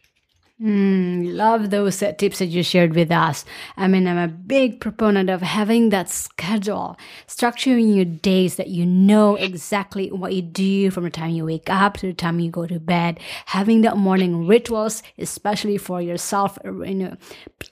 Mm, 0.60 1.36
love 1.36 1.70
those 1.70 2.02
uh, 2.02 2.10
tips 2.14 2.40
that 2.40 2.46
you 2.46 2.64
shared 2.64 2.96
with 2.96 3.12
us. 3.12 3.44
I 3.76 3.86
mean, 3.86 4.08
I'm 4.08 4.18
a 4.18 4.26
big 4.26 4.80
proponent 4.80 5.30
of 5.30 5.40
having 5.40 5.90
that 5.90 6.08
schedule, 6.10 6.96
structuring 7.28 7.94
your 7.94 8.04
days 8.04 8.56
that 8.56 8.66
you 8.66 8.84
know 8.84 9.36
exactly 9.36 10.10
what 10.10 10.34
you 10.34 10.42
do 10.42 10.90
from 10.90 11.04
the 11.04 11.10
time 11.10 11.30
you 11.30 11.44
wake 11.44 11.70
up 11.70 11.98
to 11.98 12.08
the 12.08 12.12
time 12.12 12.40
you 12.40 12.50
go 12.50 12.66
to 12.66 12.80
bed, 12.80 13.20
having 13.46 13.82
that 13.82 13.98
morning 13.98 14.48
rituals, 14.48 15.04
especially 15.16 15.78
for 15.78 16.02
yourself, 16.02 16.58
you 16.64 16.94
know, 16.94 17.16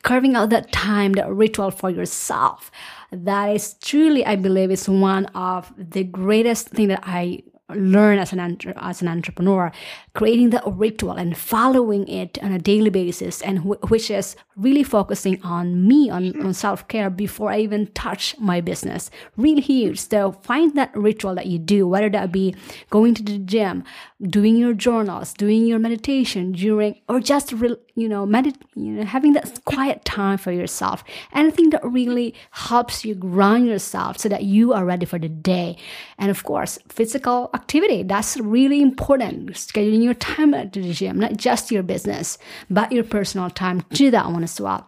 carving 0.02 0.37
out 0.37 0.50
that 0.50 0.71
time, 0.71 1.14
that 1.14 1.28
ritual 1.28 1.73
for 1.73 1.90
yourself. 1.90 2.71
That 3.11 3.47
is 3.47 3.75
truly, 3.83 4.25
I 4.25 4.37
believe, 4.37 4.71
is 4.71 4.88
one 4.88 5.26
of 5.35 5.73
the 5.76 6.05
greatest 6.05 6.69
thing 6.69 6.87
that 6.88 7.02
I 7.02 7.43
learn 7.75 8.18
as 8.18 8.32
an 8.32 8.58
as 8.76 9.02
an 9.02 9.08
entrepreneur 9.08 9.73
creating 10.14 10.50
the 10.50 10.62
ritual 10.66 11.12
and 11.12 11.37
following 11.37 12.06
it 12.06 12.38
on 12.42 12.52
a 12.52 12.58
daily 12.58 12.90
basis 12.90 13.42
and 13.42 13.64
which 13.64 14.11
is 14.11 14.37
really 14.56 14.82
focusing 14.82 15.42
on 15.42 15.86
me 15.86 16.10
on, 16.10 16.40
on 16.44 16.52
self-care 16.52 17.10
before 17.10 17.50
i 17.50 17.58
even 17.58 17.86
touch 17.88 18.36
my 18.38 18.60
business 18.60 19.10
really 19.36 19.60
huge 19.60 19.98
so 19.98 20.32
find 20.32 20.75
that 20.75 20.94
ritual 20.96 21.34
that 21.34 21.46
you 21.46 21.58
do 21.58 21.86
whether 21.86 22.08
that 22.08 22.32
be 22.32 22.54
going 22.90 23.14
to 23.14 23.22
the 23.22 23.38
gym 23.38 23.84
doing 24.22 24.56
your 24.56 24.72
journals 24.72 25.32
doing 25.34 25.66
your 25.66 25.78
meditation 25.78 26.52
during 26.52 26.98
or 27.08 27.20
just 27.20 27.52
re, 27.52 27.76
you 27.94 28.08
know 28.08 28.26
medit 28.26 28.56
you 28.75 28.92
know 28.92 29.04
having 29.04 29.32
that 29.32 29.64
quiet 29.64 30.04
time 30.04 30.38
for 30.38 30.52
yourself 30.52 31.04
anything 31.32 31.70
that 31.70 31.84
really 31.84 32.34
helps 32.50 33.04
you 33.04 33.14
ground 33.14 33.66
yourself 33.66 34.18
so 34.18 34.28
that 34.28 34.44
you 34.44 34.72
are 34.72 34.84
ready 34.84 35.06
for 35.06 35.18
the 35.18 35.28
day 35.28 35.76
and 36.18 36.30
of 36.30 36.42
course 36.44 36.78
physical 36.88 37.50
activity. 37.54 38.02
That's 38.02 38.36
really 38.38 38.80
important. 38.80 39.50
Scheduling 39.52 40.02
your 40.02 40.14
time 40.14 40.54
at 40.54 40.72
the 40.72 40.92
gym, 40.92 41.18
not 41.18 41.36
just 41.36 41.70
your 41.70 41.82
business, 41.82 42.38
but 42.70 42.92
your 42.92 43.04
personal 43.04 43.50
time. 43.50 43.82
Do 43.90 44.10
that 44.10 44.26
one 44.30 44.46
as 44.47 44.61
well. 44.61 44.83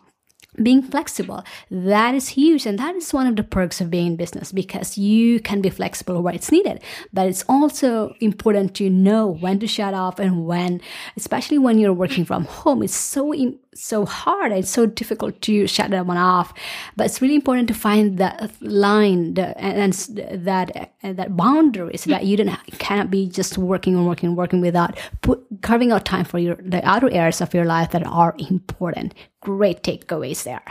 being 0.62 0.82
flexible 0.82 1.44
that 1.70 2.14
is 2.14 2.28
huge 2.28 2.66
and 2.66 2.78
that 2.78 2.94
is 2.96 3.12
one 3.12 3.26
of 3.26 3.36
the 3.36 3.42
perks 3.42 3.80
of 3.80 3.90
being 3.90 4.08
in 4.08 4.16
business 4.16 4.50
because 4.50 4.98
you 4.98 5.38
can 5.40 5.60
be 5.60 5.70
flexible 5.70 6.22
where 6.22 6.34
it's 6.34 6.50
needed 6.50 6.82
but 7.12 7.26
it's 7.26 7.44
also 7.48 8.14
important 8.20 8.74
to 8.74 8.90
know 8.90 9.26
when 9.26 9.58
to 9.58 9.66
shut 9.66 9.94
off 9.94 10.18
and 10.18 10.46
when 10.46 10.80
especially 11.16 11.58
when 11.58 11.78
you're 11.78 11.92
working 11.92 12.24
from 12.24 12.44
home 12.44 12.82
it's 12.82 12.94
so 12.94 13.32
so 13.74 14.04
hard 14.04 14.50
it's 14.50 14.70
so 14.70 14.86
difficult 14.86 15.40
to 15.40 15.66
shut 15.66 15.90
that 15.90 16.06
one 16.06 16.16
off 16.16 16.52
but 16.96 17.06
it's 17.06 17.22
really 17.22 17.36
important 17.36 17.68
to 17.68 17.74
find 17.74 18.18
that 18.18 18.50
line 18.60 19.34
the, 19.34 19.56
and, 19.58 19.78
and, 19.78 20.44
that 20.44 20.90
uh, 21.04 21.12
that 21.12 21.36
boundary 21.36 21.96
so 21.96 22.10
that 22.10 22.24
you 22.24 22.36
don't 22.36 22.50
cannot 22.78 23.10
be 23.10 23.28
just 23.28 23.56
working 23.58 23.94
and 23.94 24.06
working 24.06 24.30
and 24.30 24.36
working 24.36 24.60
without 24.60 24.98
put, 25.22 25.44
carving 25.62 25.92
out 25.92 26.04
time 26.04 26.24
for 26.24 26.38
your 26.38 26.56
the 26.56 26.84
other 26.88 27.08
areas 27.10 27.40
of 27.40 27.54
your 27.54 27.64
life 27.64 27.90
that 27.90 28.04
are 28.06 28.34
important 28.50 29.14
great 29.40 29.82
takeaways 29.82 30.42
there. 30.44 30.62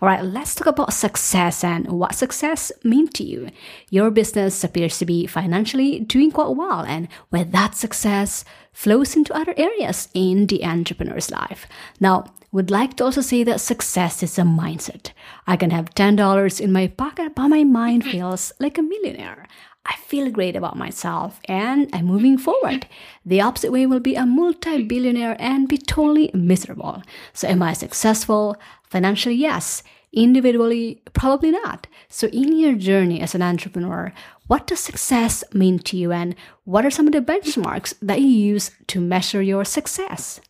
All 0.00 0.08
right, 0.08 0.24
let's 0.24 0.54
talk 0.54 0.66
about 0.66 0.92
success 0.92 1.64
and 1.64 1.88
what 1.88 2.14
success 2.14 2.70
means 2.82 3.10
to 3.14 3.24
you. 3.24 3.50
Your 3.88 4.10
business 4.10 4.62
appears 4.62 4.98
to 4.98 5.06
be 5.06 5.26
financially 5.26 6.00
doing 6.00 6.30
quite 6.30 6.56
well, 6.56 6.80
and 6.80 7.08
with 7.30 7.52
that 7.52 7.74
success 7.74 8.44
flows 8.72 9.16
into 9.16 9.34
other 9.34 9.54
areas 9.56 10.08
in 10.12 10.46
the 10.46 10.64
entrepreneur's 10.64 11.30
life. 11.30 11.66
Now, 12.00 12.26
would 12.52 12.70
like 12.70 12.96
to 12.96 13.04
also 13.04 13.20
say 13.20 13.42
that 13.42 13.60
success 13.60 14.22
is 14.22 14.38
a 14.38 14.42
mindset. 14.42 15.10
I 15.46 15.56
can 15.56 15.70
have 15.70 15.94
$10 15.94 16.60
in 16.60 16.70
my 16.70 16.86
pocket, 16.86 17.34
but 17.34 17.48
my 17.48 17.64
mind 17.64 18.04
feels 18.04 18.52
like 18.60 18.78
a 18.78 18.82
millionaire. 18.82 19.48
I 19.86 19.96
feel 19.96 20.30
great 20.30 20.56
about 20.56 20.76
myself 20.76 21.40
and 21.44 21.90
I'm 21.92 22.06
moving 22.06 22.38
forward. 22.38 22.86
The 23.24 23.40
opposite 23.40 23.72
way 23.72 23.86
will 23.86 24.00
be 24.00 24.14
a 24.14 24.24
multi 24.24 24.82
billionaire 24.82 25.36
and 25.38 25.68
be 25.68 25.76
totally 25.76 26.30
miserable. 26.32 27.02
So, 27.32 27.48
am 27.48 27.62
I 27.62 27.74
successful? 27.74 28.56
Financially, 28.82 29.34
yes. 29.34 29.82
Individually, 30.12 31.02
probably 31.12 31.50
not. 31.50 31.86
So, 32.08 32.28
in 32.28 32.56
your 32.56 32.74
journey 32.74 33.20
as 33.20 33.34
an 33.34 33.42
entrepreneur, 33.42 34.12
what 34.46 34.66
does 34.66 34.80
success 34.80 35.44
mean 35.52 35.78
to 35.80 35.96
you 35.96 36.12
and 36.12 36.34
what 36.64 36.86
are 36.86 36.90
some 36.90 37.06
of 37.06 37.12
the 37.12 37.20
benchmarks 37.20 37.94
that 38.00 38.20
you 38.20 38.28
use 38.28 38.70
to 38.88 39.00
measure 39.00 39.42
your 39.42 39.64
success? 39.64 40.40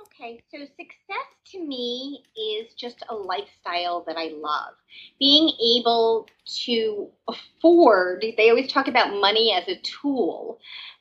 Okay, 0.00 0.42
so 0.50 0.58
success 0.58 1.35
to 1.52 1.64
me 1.64 2.24
is 2.36 2.74
just 2.74 3.02
a 3.08 3.14
lifestyle 3.14 4.04
that 4.06 4.16
I 4.16 4.32
love. 4.36 4.74
Being 5.18 5.50
able 5.78 6.26
to 6.64 7.08
afford, 7.28 8.24
they 8.36 8.50
always 8.50 8.70
talk 8.70 8.88
about 8.88 9.20
money 9.20 9.52
as 9.52 9.68
a 9.68 9.80
tool, 9.80 10.58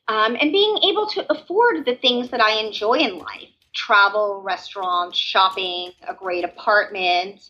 um, 0.08 0.36
and 0.40 0.52
being 0.52 0.78
able 0.84 1.08
to 1.08 1.32
afford 1.32 1.86
the 1.86 1.96
things 1.96 2.30
that 2.30 2.42
I 2.42 2.60
enjoy 2.60 2.96
in 2.96 3.18
life 3.20 3.50
travel, 3.74 4.42
restaurants, 4.42 5.18
shopping, 5.18 5.92
a 6.08 6.14
great 6.14 6.46
apartment, 6.46 7.50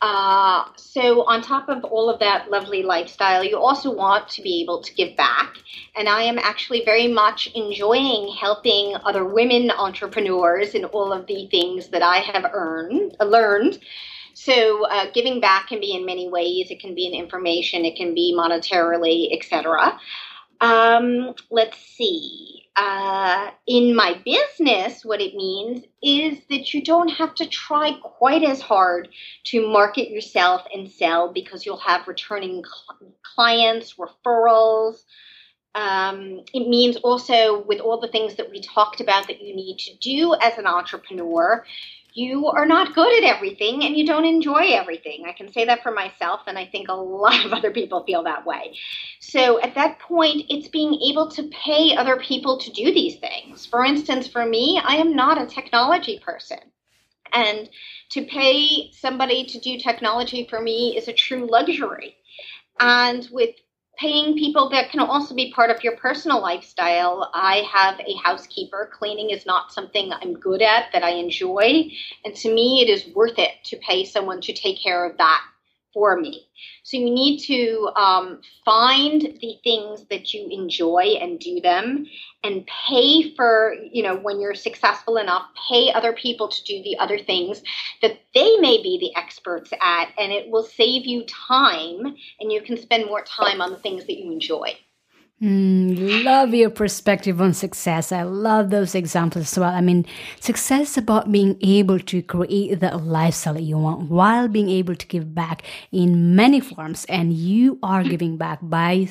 uh, 0.00 0.64
so, 0.76 1.24
on 1.24 1.42
top 1.42 1.68
of 1.68 1.84
all 1.84 2.08
of 2.08 2.20
that 2.20 2.50
lovely 2.50 2.82
lifestyle, 2.84 3.42
you 3.42 3.58
also 3.58 3.92
want 3.92 4.28
to 4.28 4.42
be 4.42 4.62
able 4.62 4.80
to 4.82 4.94
give 4.94 5.16
back. 5.16 5.56
And 5.96 6.08
I 6.08 6.22
am 6.22 6.38
actually 6.38 6.84
very 6.84 7.08
much 7.08 7.48
enjoying 7.54 8.32
helping 8.40 8.94
other 9.04 9.24
women 9.24 9.72
entrepreneurs 9.72 10.74
in 10.74 10.84
all 10.84 11.12
of 11.12 11.26
the 11.26 11.48
things 11.48 11.88
that 11.88 12.02
I 12.02 12.18
have 12.18 12.48
earned, 12.52 13.16
uh, 13.18 13.24
learned. 13.24 13.80
So, 14.34 14.86
uh, 14.86 15.10
giving 15.12 15.40
back 15.40 15.68
can 15.68 15.80
be 15.80 15.94
in 15.94 16.06
many 16.06 16.28
ways. 16.28 16.70
It 16.70 16.78
can 16.78 16.94
be 16.94 17.06
in 17.06 17.14
information, 17.14 17.84
it 17.84 17.96
can 17.96 18.14
be 18.14 18.36
monetarily, 18.38 19.36
etc. 19.36 19.98
Um, 20.60 21.34
let's 21.50 21.76
see 21.78 22.57
uh, 22.78 23.50
in 23.66 23.96
my 23.96 24.22
business, 24.24 25.04
what 25.04 25.20
it 25.20 25.34
means 25.34 25.84
is 26.00 26.38
that 26.48 26.72
you 26.72 26.82
don't 26.84 27.08
have 27.08 27.34
to 27.34 27.46
try 27.46 27.92
quite 28.00 28.44
as 28.44 28.60
hard 28.60 29.08
to 29.46 29.68
market 29.68 30.10
yourself 30.10 30.62
and 30.72 30.88
sell 30.88 31.32
because 31.32 31.66
you'll 31.66 31.76
have 31.76 32.06
returning 32.06 32.62
cl- 32.64 33.12
clients, 33.34 33.96
referrals. 33.96 35.02
Um, 35.74 36.42
it 36.54 36.68
means 36.68 36.96
also, 36.98 37.64
with 37.64 37.80
all 37.80 38.00
the 38.00 38.08
things 38.08 38.36
that 38.36 38.50
we 38.50 38.62
talked 38.62 39.00
about 39.00 39.26
that 39.26 39.42
you 39.42 39.56
need 39.56 39.78
to 39.78 39.96
do 39.96 40.36
as 40.40 40.56
an 40.56 40.66
entrepreneur, 40.66 41.64
you 42.18 42.48
are 42.48 42.66
not 42.66 42.96
good 42.96 43.22
at 43.22 43.36
everything 43.36 43.84
and 43.84 43.96
you 43.96 44.04
don't 44.04 44.24
enjoy 44.24 44.72
everything. 44.72 45.24
I 45.26 45.32
can 45.32 45.52
say 45.52 45.64
that 45.66 45.84
for 45.84 45.92
myself, 45.92 46.40
and 46.48 46.58
I 46.58 46.66
think 46.66 46.88
a 46.88 46.92
lot 46.92 47.44
of 47.46 47.52
other 47.52 47.70
people 47.70 48.02
feel 48.02 48.24
that 48.24 48.44
way. 48.44 48.76
So 49.20 49.60
at 49.60 49.76
that 49.76 50.00
point, 50.00 50.46
it's 50.48 50.66
being 50.66 50.94
able 51.10 51.30
to 51.30 51.44
pay 51.44 51.94
other 51.94 52.16
people 52.16 52.58
to 52.58 52.72
do 52.72 52.92
these 52.92 53.16
things. 53.20 53.66
For 53.66 53.84
instance, 53.84 54.26
for 54.26 54.44
me, 54.44 54.80
I 54.84 54.96
am 54.96 55.14
not 55.14 55.40
a 55.40 55.46
technology 55.46 56.18
person. 56.18 56.58
And 57.32 57.70
to 58.10 58.24
pay 58.24 58.90
somebody 58.90 59.44
to 59.44 59.60
do 59.60 59.78
technology 59.78 60.46
for 60.50 60.60
me 60.60 60.96
is 60.96 61.06
a 61.06 61.12
true 61.12 61.48
luxury. 61.48 62.16
And 62.80 63.28
with 63.30 63.54
paying 63.98 64.36
people 64.36 64.68
that 64.70 64.90
can 64.90 65.00
also 65.00 65.34
be 65.34 65.52
part 65.52 65.70
of 65.70 65.82
your 65.82 65.96
personal 65.96 66.40
lifestyle. 66.40 67.30
I 67.34 67.68
have 67.72 67.98
a 68.00 68.14
housekeeper. 68.24 68.90
Cleaning 68.96 69.30
is 69.30 69.44
not 69.44 69.72
something 69.72 70.12
I'm 70.12 70.34
good 70.34 70.62
at 70.62 70.92
that 70.92 71.02
I 71.02 71.10
enjoy. 71.10 71.90
And 72.24 72.34
to 72.36 72.54
me, 72.54 72.80
it 72.82 72.88
is 72.88 73.14
worth 73.14 73.38
it 73.38 73.52
to 73.64 73.76
pay 73.76 74.04
someone 74.04 74.40
to 74.42 74.52
take 74.52 74.82
care 74.82 75.04
of 75.04 75.18
that 75.18 75.42
for 75.92 76.18
me. 76.18 76.46
So 76.82 76.96
you 76.96 77.10
need 77.10 77.38
to 77.40 77.90
um, 77.96 78.40
find 78.64 79.22
the 79.22 79.58
things 79.64 80.06
that 80.10 80.32
you 80.34 80.48
enjoy 80.50 81.16
and 81.20 81.38
do 81.38 81.60
them 81.60 82.06
and 82.44 82.66
pay 82.66 83.34
for, 83.34 83.74
you 83.92 84.02
know, 84.02 84.16
when 84.16 84.40
you're 84.40 84.54
successful 84.54 85.16
enough, 85.16 85.42
pay 85.68 85.92
other 85.92 86.12
people 86.12 86.48
to 86.48 86.64
do 86.64 86.82
the 86.82 86.98
other 86.98 87.18
things 87.18 87.62
that 88.02 88.18
they 88.34 88.56
may 88.58 88.82
be 88.82 88.98
the 89.00 89.18
experts 89.18 89.72
at. 89.82 90.10
And 90.18 90.32
it 90.32 90.50
will 90.50 90.64
save 90.64 91.06
you 91.06 91.24
time 91.24 92.16
and 92.40 92.52
you 92.52 92.60
can 92.62 92.76
spend 92.76 93.06
more 93.06 93.22
time 93.22 93.60
on 93.60 93.70
the 93.70 93.78
things 93.78 94.04
that 94.06 94.18
you 94.18 94.30
enjoy. 94.30 94.76
Mm, 95.40 96.24
love 96.24 96.52
your 96.52 96.68
perspective 96.68 97.40
on 97.40 97.54
success. 97.54 98.10
I 98.10 98.24
love 98.24 98.70
those 98.70 98.96
examples 98.96 99.52
as 99.52 99.58
well. 99.58 99.72
I 99.72 99.80
mean, 99.80 100.04
success 100.40 100.90
is 100.90 100.98
about 100.98 101.30
being 101.30 101.56
able 101.62 102.00
to 102.00 102.22
create 102.22 102.80
the 102.80 102.96
lifestyle 102.98 103.54
that 103.54 103.62
you 103.62 103.78
want 103.78 104.10
while 104.10 104.48
being 104.48 104.68
able 104.68 104.96
to 104.96 105.06
give 105.06 105.36
back 105.36 105.62
in 105.92 106.34
many 106.34 106.58
forms. 106.58 107.04
And 107.04 107.32
you 107.32 107.78
are 107.84 108.02
giving 108.02 108.36
back 108.36 108.58
by 108.62 109.08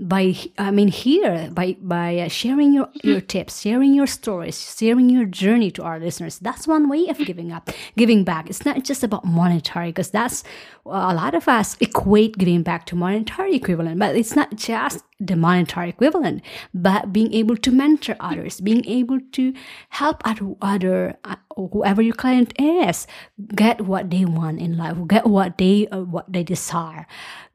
by 0.00 0.34
i 0.58 0.70
mean 0.70 0.88
here 0.88 1.50
by 1.52 1.76
by 1.80 2.18
uh, 2.18 2.28
sharing 2.28 2.72
your 2.72 2.88
your 3.04 3.20
tips 3.20 3.60
sharing 3.60 3.92
your 3.92 4.06
stories 4.06 4.74
sharing 4.78 5.10
your 5.10 5.26
journey 5.26 5.70
to 5.70 5.82
our 5.82 5.98
listeners. 5.98 6.38
That's 6.38 6.66
one 6.66 6.88
way 6.88 7.08
of 7.08 7.18
giving 7.18 7.52
up 7.52 7.70
giving 7.96 8.24
back. 8.24 8.48
It's 8.48 8.64
not 8.64 8.82
just 8.84 9.02
about 9.04 9.24
monetary 9.24 9.88
because 9.88 10.10
that's 10.10 10.42
a 10.86 11.14
lot 11.14 11.34
of 11.34 11.46
us 11.48 11.76
equate 11.80 12.38
giving 12.38 12.62
back 12.62 12.86
to 12.86 12.96
monetary 12.96 13.54
equivalent 13.54 13.98
but 13.98 14.16
it's 14.16 14.34
not 14.34 14.56
just 14.56 15.04
the 15.20 15.36
monetary 15.36 15.90
equivalent 15.90 16.42
but 16.72 17.12
being 17.12 17.32
able 17.34 17.56
to 17.56 17.70
mentor 17.70 18.16
others 18.18 18.60
being 18.60 18.84
able 18.86 19.20
to 19.32 19.52
help 19.90 20.22
other, 20.24 20.54
other 20.62 21.16
uh, 21.24 21.36
whoever 21.56 22.00
your 22.00 22.14
client 22.14 22.54
is 22.58 23.06
get 23.54 23.82
what 23.82 24.10
they 24.10 24.24
want 24.24 24.58
in 24.58 24.78
life 24.78 24.96
get 25.06 25.26
what 25.26 25.58
they 25.58 25.86
uh, 25.88 26.00
what 26.00 26.32
they 26.32 26.42
desire. 26.42 27.06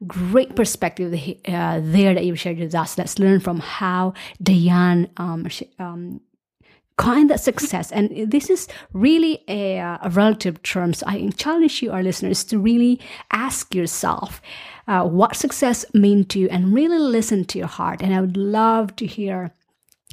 Great 0.06 0.54
perspective 0.54 1.12
uh, 1.48 1.80
there 1.82 2.14
that 2.14 2.24
you 2.24 2.35
shared 2.36 2.58
with 2.58 2.74
us. 2.74 2.98
Let's 2.98 3.18
learn 3.18 3.40
from 3.40 3.60
how 3.60 4.14
Diane 4.42 5.08
um, 5.16 5.46
um, 5.78 6.20
kind 6.96 7.28
that 7.30 7.40
success. 7.40 7.92
And 7.92 8.30
this 8.30 8.48
is 8.48 8.68
really 8.92 9.42
a, 9.48 9.78
a, 9.78 10.10
relative 10.10 10.62
terms. 10.62 11.02
I 11.02 11.28
challenge 11.36 11.82
you, 11.82 11.92
our 11.92 12.02
listeners, 12.02 12.42
to 12.44 12.58
really 12.58 13.00
ask 13.30 13.74
yourself 13.74 14.40
uh, 14.88 15.04
what 15.04 15.36
success 15.36 15.84
mean 15.92 16.24
to 16.26 16.38
you 16.38 16.48
and 16.48 16.72
really 16.72 16.98
listen 16.98 17.44
to 17.46 17.58
your 17.58 17.68
heart. 17.68 18.02
And 18.02 18.14
I 18.14 18.20
would 18.20 18.36
love 18.36 18.96
to 18.96 19.06
hear 19.06 19.52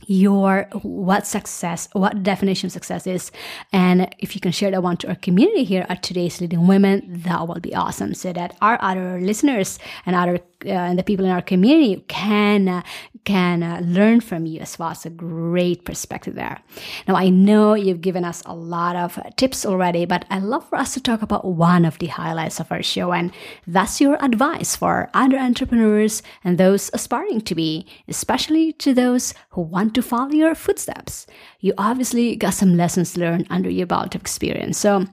your 0.07 0.67
what 0.81 1.25
success 1.25 1.87
what 1.93 2.23
definition 2.23 2.67
of 2.67 2.73
success 2.73 3.07
is 3.07 3.31
and 3.71 4.13
if 4.19 4.35
you 4.35 4.41
can 4.41 4.51
share 4.51 4.69
that 4.69 4.83
one 4.83 4.97
to 4.97 5.07
our 5.07 5.15
community 5.15 5.63
here 5.63 5.85
at 5.87 6.03
today's 6.03 6.41
leading 6.41 6.67
women 6.67 7.01
that 7.07 7.47
will 7.47 7.59
be 7.61 7.73
awesome 7.73 8.13
so 8.13 8.33
that 8.33 8.53
our 8.61 8.77
other 8.81 9.19
listeners 9.21 9.79
and 10.05 10.13
other 10.13 10.39
and 10.65 10.97
the 10.97 11.03
people 11.03 11.25
in 11.25 11.31
our 11.31 11.41
community 11.41 12.03
can 12.07 12.67
uh, 12.67 12.81
can 13.25 13.63
uh, 13.63 13.79
learn 13.83 14.19
from 14.19 14.45
you 14.45 14.59
as 14.59 14.77
well. 14.77 14.91
It's 14.91 15.05
a 15.05 15.09
great 15.09 15.85
perspective 15.85 16.35
there. 16.35 16.61
Now 17.07 17.15
I 17.15 17.29
know 17.29 17.73
you've 17.73 18.01
given 18.01 18.25
us 18.25 18.43
a 18.45 18.53
lot 18.53 18.95
of 18.95 19.17
tips 19.37 19.65
already, 19.65 20.05
but 20.05 20.25
I 20.29 20.39
love 20.39 20.67
for 20.67 20.77
us 20.77 20.93
to 20.93 21.01
talk 21.01 21.21
about 21.21 21.45
one 21.45 21.85
of 21.85 21.99
the 21.99 22.07
highlights 22.07 22.59
of 22.59 22.71
our 22.71 22.83
show, 22.83 23.13
and 23.13 23.31
that's 23.65 24.01
your 24.01 24.23
advice 24.23 24.75
for 24.75 25.09
other 25.13 25.37
entrepreneurs 25.37 26.21
and 26.43 26.57
those 26.57 26.89
aspiring 26.93 27.41
to 27.41 27.55
be, 27.55 27.85
especially 28.07 28.73
to 28.73 28.93
those 28.93 29.33
who 29.51 29.61
want 29.61 29.95
to 29.95 30.01
follow 30.01 30.31
your 30.31 30.55
footsteps. 30.55 31.27
You 31.59 31.73
obviously 31.77 32.35
got 32.35 32.53
some 32.53 32.75
lessons 32.75 33.17
learned 33.17 33.47
under 33.49 33.69
your 33.69 33.87
belt 33.87 34.15
of 34.15 34.21
experience, 34.21 34.77
so 34.77 35.05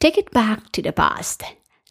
take 0.00 0.18
it 0.18 0.30
back 0.32 0.70
to 0.72 0.82
the 0.82 0.92
past 0.92 1.44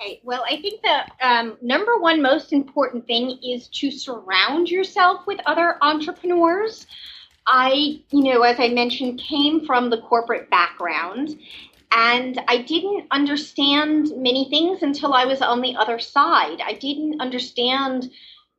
Okay, 0.00 0.20
well, 0.24 0.44
I 0.48 0.60
think 0.60 0.82
the 0.82 1.26
um, 1.26 1.56
number 1.62 1.98
one 1.98 2.20
most 2.20 2.52
important 2.52 3.06
thing 3.06 3.38
is 3.42 3.68
to 3.68 3.90
surround 3.90 4.68
yourself 4.68 5.26
with 5.26 5.40
other 5.46 5.76
entrepreneurs. 5.82 6.86
I, 7.46 8.00
you 8.10 8.22
know, 8.24 8.42
as 8.42 8.58
I 8.58 8.68
mentioned, 8.68 9.20
came 9.20 9.64
from 9.64 9.90
the 9.90 10.00
corporate 10.00 10.50
background 10.50 11.38
and 11.92 12.40
I 12.48 12.58
didn't 12.58 13.06
understand 13.12 14.10
many 14.16 14.48
things 14.50 14.82
until 14.82 15.14
I 15.14 15.26
was 15.26 15.40
on 15.40 15.60
the 15.60 15.76
other 15.76 16.00
side. 16.00 16.60
I 16.60 16.72
didn't 16.72 17.20
understand 17.20 18.10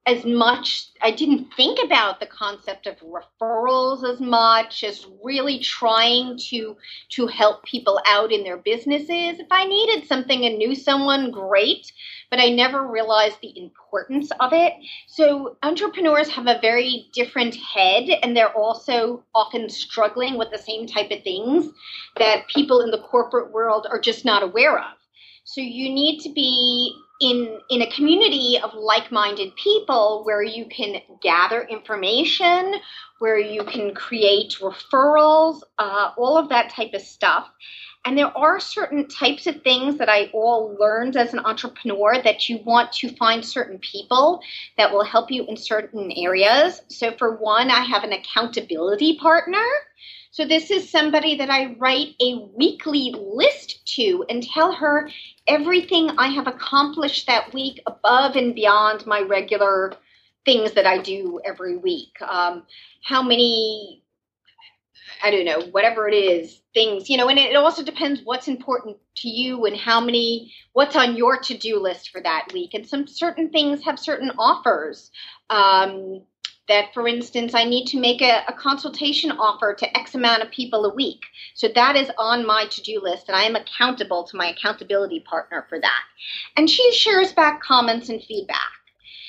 as 0.08 0.24
much 0.24 0.89
i 1.02 1.10
didn't 1.10 1.52
think 1.56 1.80
about 1.84 2.20
the 2.20 2.26
concept 2.26 2.86
of 2.86 2.96
referrals 3.00 4.08
as 4.08 4.20
much 4.20 4.84
as 4.84 5.08
really 5.24 5.60
trying 5.60 6.38
to 6.38 6.76
to 7.10 7.28
help 7.28 7.63
people 7.63 8.00
out 8.06 8.32
in 8.32 8.44
their 8.44 8.58
businesses. 8.58 9.39
If 9.39 9.48
i 9.52 9.65
needed 9.65 10.08
something 10.08 10.46
and 10.46 10.58
knew 10.58 10.76
someone 10.76 11.32
great 11.32 11.91
but 12.30 12.39
i 12.39 12.50
never 12.50 12.86
realized 12.86 13.38
the 13.41 13.58
importance 13.58 14.32
of 14.39 14.54
it. 14.54 14.74
So 15.08 15.58
entrepreneurs 15.63 16.30
have 16.30 16.48
a 16.48 16.60
very 16.62 17.08
different 17.13 17.56
head 17.56 18.10
and 18.22 18.36
they're 18.36 18.56
also 18.56 19.24
often 19.34 19.70
struggling 19.70 20.38
with 20.38 20.52
the 20.52 20.58
same 20.58 20.86
type 20.88 21.12
of 21.12 21.24
things 21.24 21.72
that 22.18 22.48
people 22.48 22.82
in 22.82 22.91
the 22.91 23.00
corporate 23.02 23.52
world 23.52 23.88
are 23.89 24.00
just 24.00 24.26
not 24.26 24.44
aware 24.44 24.78
of. 24.78 24.94
So 25.44 25.62
you 25.62 25.91
need 25.91 26.20
to 26.22 26.30
be 26.30 26.96
in 27.21 27.60
in 27.69 27.82
a 27.82 27.91
community 27.91 28.60
of 28.62 28.73
like-minded 28.73 29.56
people 29.56 30.23
where 30.25 30.43
you 30.43 30.65
can 30.65 31.01
gather 31.21 31.62
information 31.63 32.75
where 33.19 33.39
you 33.39 33.63
can 33.63 33.93
create 33.93 34.58
referrals 34.60 35.62
uh, 35.80 36.12
all 36.17 36.38
of 36.38 36.49
that 36.49 36.69
type 36.69 36.93
of 36.93 37.01
stuff. 37.01 37.49
And 38.04 38.17
there 38.17 38.38
are 38.38 38.60
certain 38.60 39.08
types 39.08 39.47
of 39.47 39.63
things 39.63 39.97
that 39.97 40.10
i 40.10 40.30
all 40.34 40.75
learned 40.80 41.15
as 41.15 41.34
an 41.34 41.39
entrepreneur 41.39 42.21
that 42.21 42.49
you 42.49 42.60
want 42.63 42.91
to 42.93 43.15
find 43.15 43.43
certain 43.43 43.80
people 43.80 44.41
that 44.78 44.91
will 44.91 45.04
help 45.04 45.32
you 45.32 45.45
in 45.47 45.58
certain 45.58 46.12
areas. 46.12 46.82
So 46.89 47.12
for 47.17 47.38
one 47.38 47.71
i 47.71 47.80
have 47.80 48.04
an 48.04 48.13
accountability 48.13 49.17
partner 49.17 49.65
so 50.36 50.45
this 50.45 50.69
is 50.69 50.89
somebody 50.89 51.38
that 51.38 51.50
I 51.50 51.76
write 51.80 52.15
a 52.19 52.45
weekly 52.58 53.15
list 53.17 53.88
to 53.95 54.26
and 54.30 54.43
tell 54.43 54.74
her 54.74 55.10
everything 55.48 56.10
I 56.17 56.28
have 56.28 56.45
accomplished 56.45 57.28
that 57.28 57.54
week 57.54 57.82
above 57.88 58.36
and 58.36 58.54
beyond 58.54 59.06
my 59.06 59.21
regular 59.21 59.93
things 60.43 60.74
that 60.74 60.86
I 60.86 60.98
do 60.98 61.39
every 61.45 61.78
week. 61.78 62.21
Um, 62.21 62.63
how 63.02 63.24
many, 63.24 64.04
I 65.24 65.32
don't 65.32 65.45
know, 65.45 65.69
whatever 65.71 66.10
it 66.10 66.13
is, 66.13 66.62
things, 66.74 67.10
you 67.10 67.15
know, 67.15 67.30
and 67.30 67.39
it 67.39 67.56
also 67.56 67.82
depends 67.82 68.19
what's 68.26 68.50
important 68.50 68.98
to 69.19 69.30
you 69.30 69.63
and 69.65 69.78
how 69.78 70.02
many, 70.02 70.54
what's 70.74 70.98
on 70.98 71.15
your 71.15 71.39
to 71.43 71.58
do 71.58 71.80
list 71.80 72.10
for 72.10 72.19
that 72.19 72.50
week. 72.54 72.74
And 72.74 72.86
some 72.86 73.08
certain 73.08 73.52
things 73.52 73.86
have 73.86 73.98
certain 73.98 74.32
offers. 74.38 75.12
Um, 75.50 76.24
that, 76.67 76.93
for 76.93 77.08
instance, 77.08 77.54
I 77.54 77.63
need 77.63 77.86
to 77.88 77.99
make 77.99 78.21
a, 78.21 78.43
a, 78.47 78.54
consultation 78.54 79.32
offer 79.32 79.73
to 79.73 79.97
X 79.97 80.15
amount 80.15 80.41
of 80.41 80.51
people 80.51 80.86
a 80.86 80.93
week. 80.93 81.21
So 81.54 81.67
that 81.75 81.95
is 81.95 82.10
on 82.17 82.45
my 82.45 82.65
to 82.65 82.82
do 82.82 82.99
list, 83.01 83.28
and 83.28 83.36
I 83.36 83.43
am 83.43 83.56
accountable 83.56 84.23
to 84.23 84.38
my 84.38 84.47
accountability 84.47 85.19
partner 85.19 85.65
for 85.69 85.80
that. 85.80 86.04
And 86.58 86.69
she 86.69 86.91
shares 86.93 87.34
back 87.34 87.62
comments 87.62 88.10
and 88.10 88.21
feedback. 88.23 88.71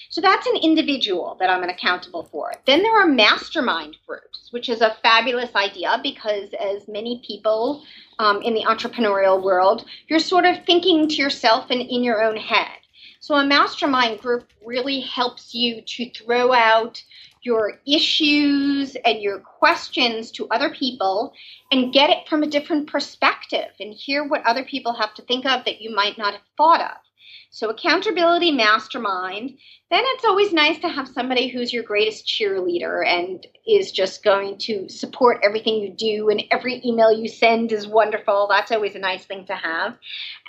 So 0.09 0.20
that's 0.20 0.46
an 0.46 0.57
individual 0.57 1.37
that 1.40 1.51
I'm 1.51 1.62
accountable 1.64 2.25
for. 2.31 2.53
Then 2.64 2.83
there 2.83 2.96
are 2.96 3.07
mastermind 3.07 3.96
groups, 4.07 4.49
which 4.51 4.68
is 4.68 4.81
a 4.81 4.96
fabulous 5.03 5.55
idea 5.55 6.01
because, 6.03 6.49
as 6.55 6.88
many 6.88 7.20
people 7.27 7.83
um, 8.18 8.40
in 8.40 8.55
the 8.55 8.64
entrepreneurial 8.64 9.42
world, 9.42 9.85
you're 10.09 10.20
sort 10.20 10.46
of 10.46 10.64
thinking 10.64 11.09
to 11.09 11.14
yourself 11.16 11.66
and 11.70 11.81
in 11.81 12.03
your 12.03 12.22
own 12.22 12.37
head. 12.37 12.79
So 13.27 13.35
a 13.35 13.45
mastermind 13.45 14.21
group 14.21 14.53
really 14.65 15.01
helps 15.01 15.53
you 15.53 15.83
to 15.83 16.11
throw 16.11 16.53
out 16.53 17.03
your 17.43 17.81
issues 17.85 18.95
and 19.05 19.21
your 19.21 19.41
questions 19.41 20.31
to 20.31 20.47
other 20.49 20.73
people 20.73 21.33
and 21.73 21.93
get 21.93 22.09
it 22.09 22.29
from 22.29 22.45
a 22.45 22.47
different 22.47 22.89
perspective 22.89 23.73
and 23.81 23.93
hear 23.93 24.23
what 24.23 24.47
other 24.47 24.62
people 24.62 24.93
have 24.93 25.12
to 25.15 25.23
think 25.23 25.45
of 25.45 25.65
that 25.65 25.81
you 25.81 25.93
might 25.93 26.17
not 26.17 26.35
have 26.35 26.43
thought 26.57 26.81
of. 26.81 27.06
So, 27.51 27.71
accountability 27.71 28.53
mastermind. 28.53 29.59
Then 29.91 30.03
it's 30.05 30.25
always 30.25 30.53
nice 30.53 30.79
to 30.81 30.89
have 30.89 31.09
somebody 31.09 31.49
who's 31.49 31.73
your 31.73 31.85
greatest 31.85 32.27
cheerleader 32.27 33.07
and 33.07 33.47
is 33.67 33.93
just 33.93 34.25
going 34.25 34.59
to 34.59 34.89
support 34.89 35.41
everything 35.45 35.77
you 35.77 35.91
do, 35.91 36.29
and 36.29 36.43
every 36.51 36.83
email 36.85 37.12
you 37.12 37.29
send 37.29 37.73
is 37.73 37.87
wonderful. 37.87 38.47
That's 38.51 38.73
always 38.73 38.95
a 38.95 39.01
nice 39.01 39.25
thing 39.25 39.47
to 39.47 39.55
have. 39.55 39.97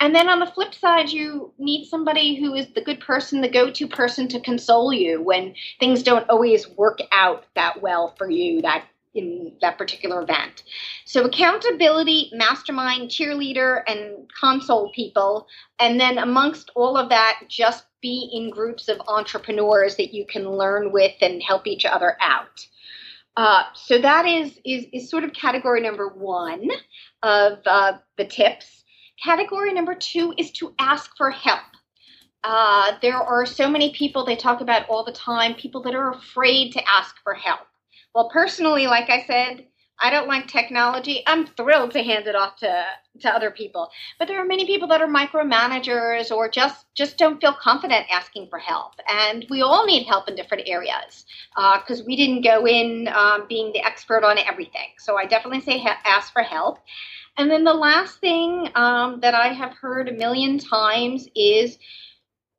And 0.00 0.14
then 0.14 0.28
on 0.28 0.40
the 0.40 0.46
flip 0.46 0.74
side, 0.74 1.10
you 1.10 1.52
need 1.58 1.86
somebody 1.88 2.34
who 2.36 2.54
is 2.54 2.66
the 2.74 2.82
good 2.82 3.00
person, 3.00 3.40
the 3.40 3.48
go 3.48 3.70
to 3.70 3.86
person 3.86 4.28
to 4.28 4.40
console 4.40 4.92
you 4.92 5.22
when 5.22 5.54
things 5.78 6.02
don't 6.02 6.28
always 6.28 6.68
work 6.70 6.98
out 7.12 7.44
that 7.54 7.80
well 7.80 8.14
for 8.18 8.30
you, 8.30 8.60
that 8.62 8.84
in 9.14 9.52
that 9.60 9.78
particular 9.78 10.22
event. 10.22 10.64
So, 11.04 11.24
accountability, 11.24 12.30
mastermind, 12.32 13.10
cheerleader, 13.10 13.82
and 13.86 14.30
console 14.38 14.90
people. 14.92 15.46
And 15.78 16.00
then, 16.00 16.18
amongst 16.18 16.70
all 16.74 16.96
of 16.96 17.08
that, 17.08 17.40
just 17.48 17.84
be 18.00 18.30
in 18.32 18.50
groups 18.50 18.88
of 18.88 19.00
entrepreneurs 19.08 19.96
that 19.96 20.14
you 20.14 20.24
can 20.26 20.48
learn 20.50 20.92
with 20.92 21.14
and 21.20 21.42
help 21.42 21.66
each 21.66 21.84
other 21.84 22.16
out. 22.20 22.66
Uh, 23.36 23.62
so 23.72 23.98
that 23.98 24.26
is, 24.26 24.58
is 24.64 24.86
is 24.92 25.08
sort 25.08 25.22
of 25.22 25.32
category 25.32 25.80
number 25.80 26.08
one 26.08 26.68
of 27.22 27.58
uh, 27.66 27.92
the 28.16 28.24
tips. 28.24 28.84
Category 29.22 29.72
number 29.72 29.94
two 29.94 30.34
is 30.36 30.50
to 30.52 30.74
ask 30.78 31.16
for 31.16 31.30
help. 31.30 31.60
Uh, 32.44 32.92
there 33.02 33.16
are 33.16 33.46
so 33.46 33.68
many 33.68 33.92
people 33.92 34.24
they 34.24 34.36
talk 34.36 34.60
about 34.60 34.88
all 34.88 35.04
the 35.04 35.12
time, 35.12 35.54
people 35.54 35.82
that 35.82 35.94
are 35.94 36.12
afraid 36.12 36.72
to 36.72 36.82
ask 36.88 37.16
for 37.22 37.34
help. 37.34 37.60
Well, 38.14 38.30
personally, 38.30 38.86
like 38.86 39.10
I 39.10 39.24
said, 39.26 39.66
I 40.00 40.10
don't 40.10 40.28
like 40.28 40.46
technology. 40.46 41.22
I'm 41.26 41.46
thrilled 41.46 41.90
to 41.92 42.02
hand 42.02 42.26
it 42.28 42.36
off 42.36 42.56
to, 42.56 42.84
to 43.20 43.30
other 43.30 43.50
people. 43.50 43.88
But 44.18 44.28
there 44.28 44.40
are 44.40 44.44
many 44.44 44.64
people 44.64 44.86
that 44.88 45.02
are 45.02 45.08
micromanagers 45.08 46.30
or 46.30 46.48
just, 46.48 46.86
just 46.94 47.18
don't 47.18 47.40
feel 47.40 47.52
confident 47.52 48.06
asking 48.10 48.48
for 48.48 48.58
help. 48.60 48.92
And 49.08 49.44
we 49.50 49.62
all 49.62 49.86
need 49.86 50.06
help 50.06 50.28
in 50.28 50.36
different 50.36 50.68
areas 50.68 51.26
because 51.54 52.00
uh, 52.00 52.04
we 52.06 52.14
didn't 52.16 52.42
go 52.42 52.66
in 52.66 53.08
um, 53.08 53.46
being 53.48 53.72
the 53.72 53.84
expert 53.84 54.22
on 54.24 54.38
everything. 54.38 54.88
So 54.98 55.16
I 55.16 55.26
definitely 55.26 55.60
say 55.62 55.78
ha- 55.78 55.98
ask 56.04 56.32
for 56.32 56.42
help. 56.42 56.78
And 57.36 57.50
then 57.50 57.64
the 57.64 57.74
last 57.74 58.20
thing 58.20 58.68
um, 58.74 59.20
that 59.20 59.34
I 59.34 59.48
have 59.48 59.72
heard 59.72 60.08
a 60.08 60.12
million 60.12 60.58
times 60.58 61.28
is 61.34 61.78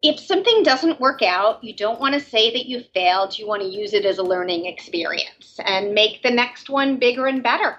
if 0.01 0.19
something 0.19 0.63
doesn't 0.63 0.99
work 0.99 1.21
out, 1.21 1.63
you 1.63 1.73
don't 1.73 1.99
want 1.99 2.13
to 2.13 2.21
say 2.21 2.51
that 2.51 2.67
you 2.67 2.83
failed. 2.93 3.37
You 3.37 3.47
want 3.47 3.61
to 3.61 3.67
use 3.67 3.93
it 3.93 4.05
as 4.05 4.17
a 4.17 4.23
learning 4.23 4.65
experience 4.65 5.59
and 5.65 5.93
make 5.93 6.23
the 6.23 6.31
next 6.31 6.69
one 6.69 6.97
bigger 6.97 7.27
and 7.27 7.43
better. 7.43 7.77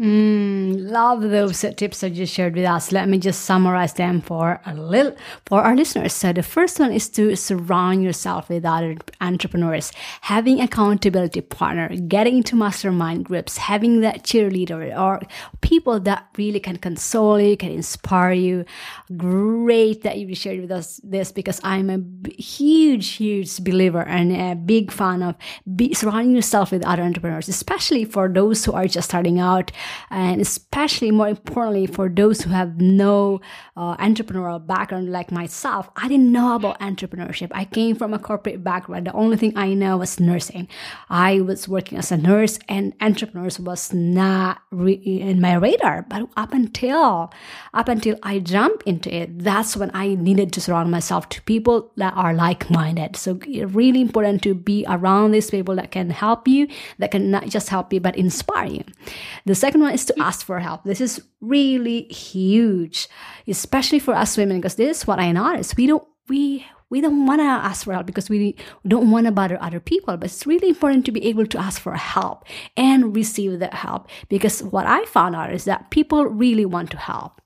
Mm, 0.00 0.90
love 0.90 1.20
those 1.20 1.60
tips 1.76 2.00
that 2.00 2.14
you 2.14 2.24
shared 2.24 2.54
with 2.54 2.64
us. 2.64 2.90
Let 2.90 3.06
me 3.06 3.18
just 3.18 3.42
summarize 3.42 3.92
them 3.92 4.22
for 4.22 4.58
a 4.64 4.72
little 4.72 5.14
for 5.44 5.60
our 5.60 5.76
listeners. 5.76 6.14
So 6.14 6.32
the 6.32 6.42
first 6.42 6.80
one 6.80 6.90
is 6.90 7.10
to 7.10 7.36
surround 7.36 8.02
yourself 8.02 8.48
with 8.48 8.64
other 8.64 8.96
entrepreneurs, 9.20 9.92
having 10.22 10.58
accountability 10.58 11.42
partner, 11.42 11.94
getting 12.08 12.38
into 12.38 12.56
mastermind 12.56 13.26
groups, 13.26 13.58
having 13.58 14.00
that 14.00 14.22
cheerleader 14.22 14.98
or 14.98 15.20
people 15.60 16.00
that 16.00 16.28
really 16.38 16.60
can 16.60 16.78
console 16.78 17.38
you, 17.38 17.58
can 17.58 17.70
inspire 17.70 18.32
you. 18.32 18.64
Great 19.18 20.02
that 20.02 20.16
you 20.16 20.34
shared 20.34 20.62
with 20.62 20.72
us 20.72 20.98
this 21.04 21.30
because 21.30 21.60
I'm 21.62 21.90
a 21.90 22.30
huge, 22.40 23.16
huge 23.16 23.62
believer 23.62 24.06
and 24.06 24.32
a 24.32 24.54
big 24.54 24.92
fan 24.92 25.22
of 25.22 25.34
be, 25.76 25.92
surrounding 25.92 26.34
yourself 26.34 26.72
with 26.72 26.86
other 26.86 27.02
entrepreneurs, 27.02 27.48
especially 27.48 28.06
for 28.06 28.30
those 28.30 28.64
who 28.64 28.72
are 28.72 28.86
just 28.86 29.10
starting 29.10 29.38
out 29.38 29.70
and 30.10 30.40
especially 30.40 31.10
more 31.10 31.28
importantly 31.28 31.86
for 31.86 32.08
those 32.08 32.42
who 32.42 32.50
have 32.50 32.80
no 32.80 33.40
uh, 33.76 33.96
entrepreneurial 33.96 34.64
background 34.64 35.10
like 35.10 35.30
myself 35.30 35.90
i 35.96 36.08
didn't 36.08 36.30
know 36.30 36.54
about 36.54 36.80
entrepreneurship. 36.80 37.48
I 37.52 37.64
came 37.64 37.96
from 37.96 38.12
a 38.14 38.18
corporate 38.18 38.62
background. 38.62 39.06
The 39.06 39.12
only 39.12 39.36
thing 39.36 39.52
i 39.56 39.74
know 39.74 39.96
was 39.98 40.20
nursing. 40.20 40.68
I 41.08 41.40
was 41.40 41.68
working 41.68 41.98
as 41.98 42.12
a 42.12 42.16
nurse 42.16 42.58
and 42.68 42.94
entrepreneurs 43.00 43.58
was 43.58 43.92
not 43.92 44.62
in 44.72 45.40
my 45.40 45.54
radar. 45.54 46.02
But 46.08 46.28
up 46.36 46.52
until 46.52 47.32
up 47.74 47.88
until 47.88 48.16
i 48.22 48.38
jumped 48.38 48.82
into 48.86 49.14
it 49.14 49.38
that's 49.38 49.76
when 49.76 49.90
i 49.94 50.14
needed 50.14 50.52
to 50.52 50.60
surround 50.60 50.90
myself 50.90 51.28
to 51.30 51.42
people 51.42 51.90
that 51.96 52.14
are 52.14 52.34
like-minded. 52.34 53.16
So 53.16 53.38
it's 53.46 53.72
really 53.72 54.00
important 54.00 54.42
to 54.42 54.54
be 54.54 54.84
around 54.88 55.32
these 55.32 55.50
people 55.50 55.76
that 55.76 55.90
can 55.90 56.10
help 56.10 56.48
you 56.48 56.68
that 56.98 57.10
can 57.10 57.30
not 57.30 57.48
just 57.48 57.68
help 57.68 57.92
you 57.92 58.00
but 58.00 58.16
inspire 58.16 58.66
you. 58.66 58.84
The 59.46 59.54
second 59.54 59.79
second 59.80 59.88
one 59.88 59.94
is 59.94 60.04
to 60.06 60.22
ask 60.22 60.46
for 60.46 60.60
help. 60.60 60.84
This 60.84 61.00
is 61.00 61.22
really 61.40 62.02
huge, 62.12 63.08
especially 63.48 63.98
for 64.00 64.14
us 64.14 64.36
women, 64.36 64.58
because 64.58 64.76
this 64.76 64.98
is 64.98 65.06
what 65.06 65.18
I 65.18 65.32
noticed. 65.32 65.76
We 65.76 65.86
don't 65.86 66.04
we 66.28 66.66
we 66.90 67.00
don't 67.00 67.26
want 67.26 67.40
to 67.40 67.44
ask 67.44 67.84
for 67.84 67.92
help 67.92 68.06
because 68.06 68.28
we 68.28 68.56
don't 68.86 69.10
want 69.10 69.26
to 69.26 69.32
bother 69.32 69.56
other 69.60 69.80
people 69.80 70.16
but 70.16 70.26
it's 70.26 70.46
really 70.46 70.68
important 70.68 71.04
to 71.06 71.12
be 71.12 71.24
able 71.24 71.46
to 71.46 71.58
ask 71.58 71.80
for 71.80 71.94
help 71.94 72.44
and 72.76 73.14
receive 73.14 73.60
that 73.60 73.74
help 73.74 74.08
because 74.28 74.62
what 74.62 74.86
i 74.86 75.04
found 75.04 75.36
out 75.36 75.52
is 75.52 75.64
that 75.64 75.90
people 75.90 76.26
really 76.26 76.66
want 76.66 76.90
to 76.90 76.96
help 76.96 77.40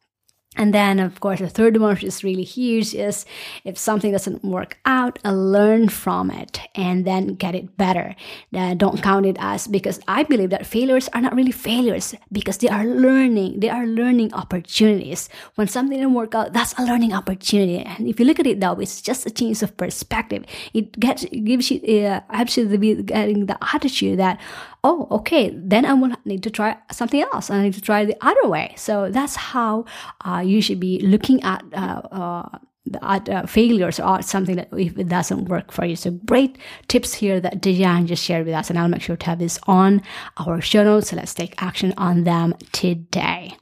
and 0.57 0.73
then, 0.73 1.01
of 1.01 1.21
course, 1.21 1.41
the 1.41 1.49
third 1.49 1.77
one, 1.77 1.95
which 1.95 2.05
is 2.05 2.23
really 2.23 2.45
huge, 2.45 2.95
is 2.95 3.27
if 3.65 3.77
something 3.77 4.13
doesn't 4.13 4.45
work 4.45 4.79
out, 4.85 5.19
uh, 5.25 5.33
learn 5.33 5.89
from 5.89 6.31
it 6.31 6.61
and 6.75 7.05
then 7.05 7.35
get 7.35 7.55
it 7.55 7.77
better. 7.77 8.15
Uh, 8.55 8.75
don't 8.75 9.03
count 9.03 9.27
it 9.27 9.37
as 9.41 9.67
because 9.67 10.01
I 10.07 10.23
believe 10.23 10.51
that 10.51 10.67
failures 10.67 11.09
are 11.13 11.21
not 11.21 11.35
really 11.35 11.53
failures 11.53 12.15
because 12.31 12.59
they 12.59 12.69
are 12.69 12.85
learning. 12.85 13.61
They 13.61 13.71
are 13.71 13.87
learning 13.87 14.33
opportunities. 14.35 15.29
When 15.57 15.67
something 15.67 15.99
didn't 15.99 16.15
work 16.15 16.35
out, 16.35 16.53
that's 16.53 16.75
a 16.79 16.85
learning 16.85 17.13
opportunity. 17.13 17.79
And 17.79 18.07
if 18.07 18.21
you 18.21 18.27
look 18.27 18.39
at 18.39 18.47
it 18.47 18.61
that 18.61 18.77
way, 18.77 18.85
it's 18.85 19.03
just 19.03 19.27
a 19.27 19.31
change 19.31 19.63
of 19.63 19.77
perspective. 19.77 20.45
It 20.73 20.99
gets 20.99 21.25
gives 21.25 21.71
you 21.71 21.79
uh, 22.07 22.21
getting 22.31 23.47
the 23.47 23.59
attitude 23.75 24.19
that 24.19 24.41
oh, 24.85 25.09
okay, 25.11 25.51
then 25.57 25.85
I 25.87 25.95
will 25.95 26.15
need 26.25 26.43
to 26.43 26.51
try 26.51 26.77
something 26.93 27.23
else. 27.23 27.51
I 27.51 27.63
need 27.63 27.75
to 27.75 27.81
try 27.81 28.05
the 28.05 28.17
other 28.21 28.47
way. 28.49 28.75
So 28.77 29.11
that's 29.11 29.35
how 29.35 29.87
uh, 30.25 30.43
you 30.45 30.61
should 30.61 30.79
be 30.79 31.01
looking 31.01 31.43
at. 31.43 31.65
Uh, 31.73 32.03
uh, 32.13 32.59
at 33.01 33.27
uh, 33.31 33.47
failures 33.47 33.99
or 33.99 34.21
something 34.21 34.57
that 34.57 34.69
if 34.77 34.99
it 34.99 35.09
doesn't 35.09 35.47
work 35.47 35.73
for 35.73 35.87
you. 35.87 35.97
So 35.97 36.11
great 36.11 36.59
tips 36.87 37.15
here 37.15 37.41
that 37.41 37.63
Diane 37.63 38.07
just 38.07 38.23
shared 38.23 38.45
with 38.45 38.55
us, 38.55 38.69
and 38.69 38.79
I'll 38.79 38.89
make 38.89 39.01
sure 39.01 39.17
to 39.17 39.27
have 39.27 39.39
this 39.39 39.59
on 39.67 40.03
our 40.37 40.61
show 40.61 40.85
notes. 40.85 41.09
So 41.09 41.17
let's 41.17 41.33
take 41.33 41.61
action 41.63 41.95
on 41.97 42.25
them 42.25 42.55
today. 42.73 43.57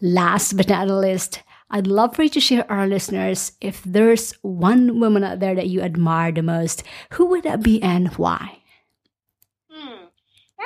Last 0.00 0.56
but 0.56 0.68
not 0.68 0.88
least, 0.88 1.40
I'd 1.70 1.86
love 1.86 2.16
for 2.16 2.24
you 2.24 2.28
to 2.30 2.40
share 2.40 2.70
our 2.70 2.88
listeners 2.88 3.52
if 3.60 3.80
there's 3.84 4.32
one 4.42 4.98
woman 4.98 5.22
out 5.22 5.38
there 5.38 5.54
that 5.54 5.68
you 5.68 5.80
admire 5.80 6.32
the 6.32 6.42
most, 6.42 6.82
who 7.12 7.26
would 7.26 7.44
that 7.44 7.62
be 7.62 7.80
and 7.80 8.08
why? 8.18 8.61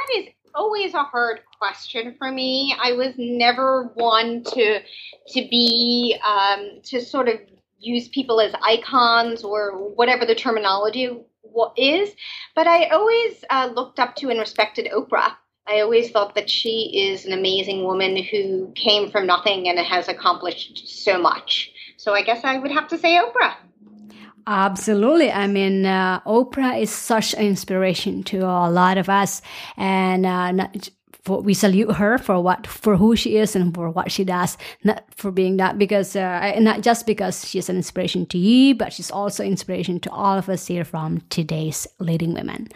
That 0.07 0.19
is 0.19 0.29
always 0.55 0.95
a 0.95 1.03
hard 1.03 1.41
question 1.59 2.15
for 2.19 2.31
me. 2.31 2.75
I 2.81 2.93
was 2.93 3.15
never 3.19 3.91
one 3.95 4.43
to 4.45 4.81
to 4.81 5.49
be 5.49 6.19
um, 6.27 6.81
to 6.85 7.01
sort 7.01 7.29
of 7.29 7.41
use 7.79 8.09
people 8.09 8.41
as 8.41 8.53
icons 8.63 9.45
or 9.45 9.73
whatever 9.95 10.25
the 10.25 10.35
terminology 10.35 11.11
is, 11.77 12.11
but 12.55 12.67
I 12.67 12.87
always 12.87 13.45
uh, 13.51 13.71
looked 13.75 13.99
up 13.99 14.17
to 14.17 14.31
and 14.31 14.39
respected 14.39 14.89
Oprah. 14.93 15.33
I 15.69 15.81
always 15.81 16.11
thought 16.11 16.35
that 16.35 16.49
she 16.49 17.11
is 17.11 17.27
an 17.27 17.33
amazing 17.33 17.85
woman 17.85 18.17
who 18.17 18.73
came 18.77 19.11
from 19.11 19.27
nothing 19.27 19.69
and 19.69 19.79
has 19.79 20.09
accomplished 20.09 20.87
so 20.87 21.19
much. 21.19 21.73
So 21.97 22.15
I 22.15 22.23
guess 22.23 22.45
I 22.45 22.59
would 22.59 22.71
have 22.71 22.89
to 22.89 22.99
say 22.99 23.19
Oprah. 23.19 23.55
Absolutely. 24.47 25.31
I 25.33 25.49
mean, 25.49 25.87
uh, 25.87 26.21
Oprah 26.21 26.81
is 26.81 26.91
such 26.91 27.35
an 27.35 27.41
inspiration 27.41 28.23
to 28.25 28.39
a 28.47 28.71
lot 28.71 28.97
of 28.97 29.09
us, 29.09 29.43
and 29.77 30.25
uh, 30.25 30.53
not, 30.53 30.89
for, 31.25 31.41
we 31.41 31.53
salute 31.53 31.93
her 31.97 32.17
for 32.19 32.41
what 32.41 32.65
for 32.65 32.97
who 32.97 33.17
she 33.17 33.39
is 33.39 33.57
and 33.57 33.75
for 33.75 33.91
what 33.91 34.13
she 34.13 34.23
does. 34.23 34.57
Not 34.85 35.03
for 35.11 35.33
being 35.33 35.57
that 35.57 35.79
because 35.79 36.15
uh, 36.15 36.55
not 36.61 36.83
just 36.83 37.07
because 37.07 37.49
she's 37.49 37.69
an 37.69 37.77
inspiration 37.77 38.25
to 38.27 38.39
you, 38.39 38.77
but 38.77 38.93
she's 38.93 39.11
also 39.11 39.43
inspiration 39.43 39.99
to 40.01 40.11
all 40.11 40.39
of 40.39 40.49
us 40.49 40.69
here 40.69 40.85
from 40.85 41.23
today's 41.29 41.89
leading 41.99 42.33
women. 42.33 42.69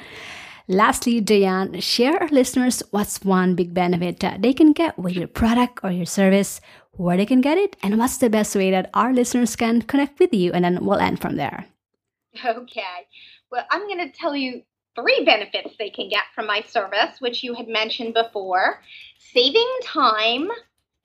Lastly, 0.67 1.21
Diane, 1.21 1.81
share 1.81 2.17
our 2.21 2.29
listeners 2.29 2.83
what's 2.91 3.25
one 3.25 3.57
big 3.57 3.75
benefit 3.75 4.21
that 4.21 4.43
they 4.43 4.53
can 4.53 4.73
get 4.73 4.97
with 4.99 5.15
your 5.15 5.27
product 5.27 5.81
or 5.83 5.91
your 5.91 6.07
service 6.07 6.61
where 7.01 7.17
they 7.17 7.25
can 7.25 7.41
get 7.41 7.57
it, 7.57 7.77
and 7.83 7.99
what's 7.99 8.19
the 8.19 8.29
best 8.29 8.55
way 8.55 8.71
that 8.71 8.91
our 8.93 9.13
listeners 9.15 9.57
can 9.57 9.81
connect 9.83 10.19
with 10.19 10.35
you. 10.35 10.53
And 10.53 10.65
then 10.65 10.85
we'll 10.85 10.99
end 10.99 11.21
from 11.21 11.37
there. 11.37 11.67
Okay. 12.45 13.09
Well, 13.51 13.65
I'm 13.71 13.89
going 13.89 14.11
to 14.11 14.17
tell 14.17 14.37
you 14.37 14.63
three 14.95 15.25
benefits 15.25 15.75
they 15.79 15.91
can 15.91 16.09
get 16.09 16.25
from 16.35 16.47
my 16.47 16.63
service, 16.69 17.21
which 17.21 17.43
you 17.43 17.55
had 17.55 17.69
mentioned 17.69 18.15
before 18.15 18.83
saving 19.33 19.69
time, 19.83 20.49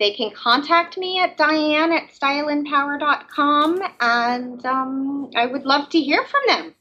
They 0.00 0.10
can 0.12 0.32
contact 0.32 0.98
me 0.98 1.20
at 1.20 1.36
diane 1.36 1.92
at 1.92 2.10
styleempower.com, 2.10 3.82
and 4.00 4.66
um, 4.66 5.30
I 5.36 5.46
would 5.46 5.64
love 5.64 5.88
to 5.90 6.00
hear 6.00 6.24
from 6.24 6.40
them. 6.48 6.74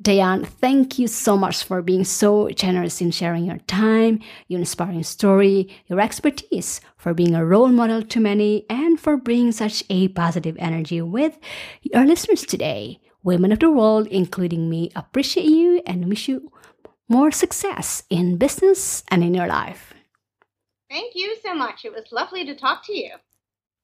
Diane, 0.00 0.44
thank 0.44 0.98
you 0.98 1.08
so 1.08 1.36
much 1.36 1.64
for 1.64 1.82
being 1.82 2.04
so 2.04 2.48
generous 2.50 3.00
in 3.00 3.10
sharing 3.10 3.44
your 3.44 3.58
time, 3.66 4.20
your 4.46 4.60
inspiring 4.60 5.02
story, 5.02 5.68
your 5.86 5.98
expertise, 5.98 6.80
for 6.96 7.12
being 7.12 7.34
a 7.34 7.44
role 7.44 7.68
model 7.68 8.02
to 8.02 8.20
many, 8.20 8.64
and 8.70 9.00
for 9.00 9.16
bringing 9.16 9.50
such 9.50 9.82
a 9.90 10.06
positive 10.08 10.56
energy 10.60 11.00
with 11.02 11.38
our 11.94 12.06
listeners 12.06 12.44
today. 12.44 13.00
Women 13.24 13.50
of 13.50 13.58
the 13.58 13.72
world, 13.72 14.06
including 14.06 14.70
me, 14.70 14.92
appreciate 14.94 15.46
you 15.46 15.82
and 15.84 16.08
wish 16.08 16.28
you 16.28 16.52
more 17.08 17.32
success 17.32 18.04
in 18.08 18.36
business 18.36 19.02
and 19.10 19.24
in 19.24 19.34
your 19.34 19.48
life. 19.48 19.94
Thank 20.88 21.14
you 21.16 21.36
so 21.42 21.54
much. 21.54 21.84
It 21.84 21.92
was 21.92 22.12
lovely 22.12 22.44
to 22.44 22.54
talk 22.54 22.86
to 22.86 22.96
you. 22.96 23.10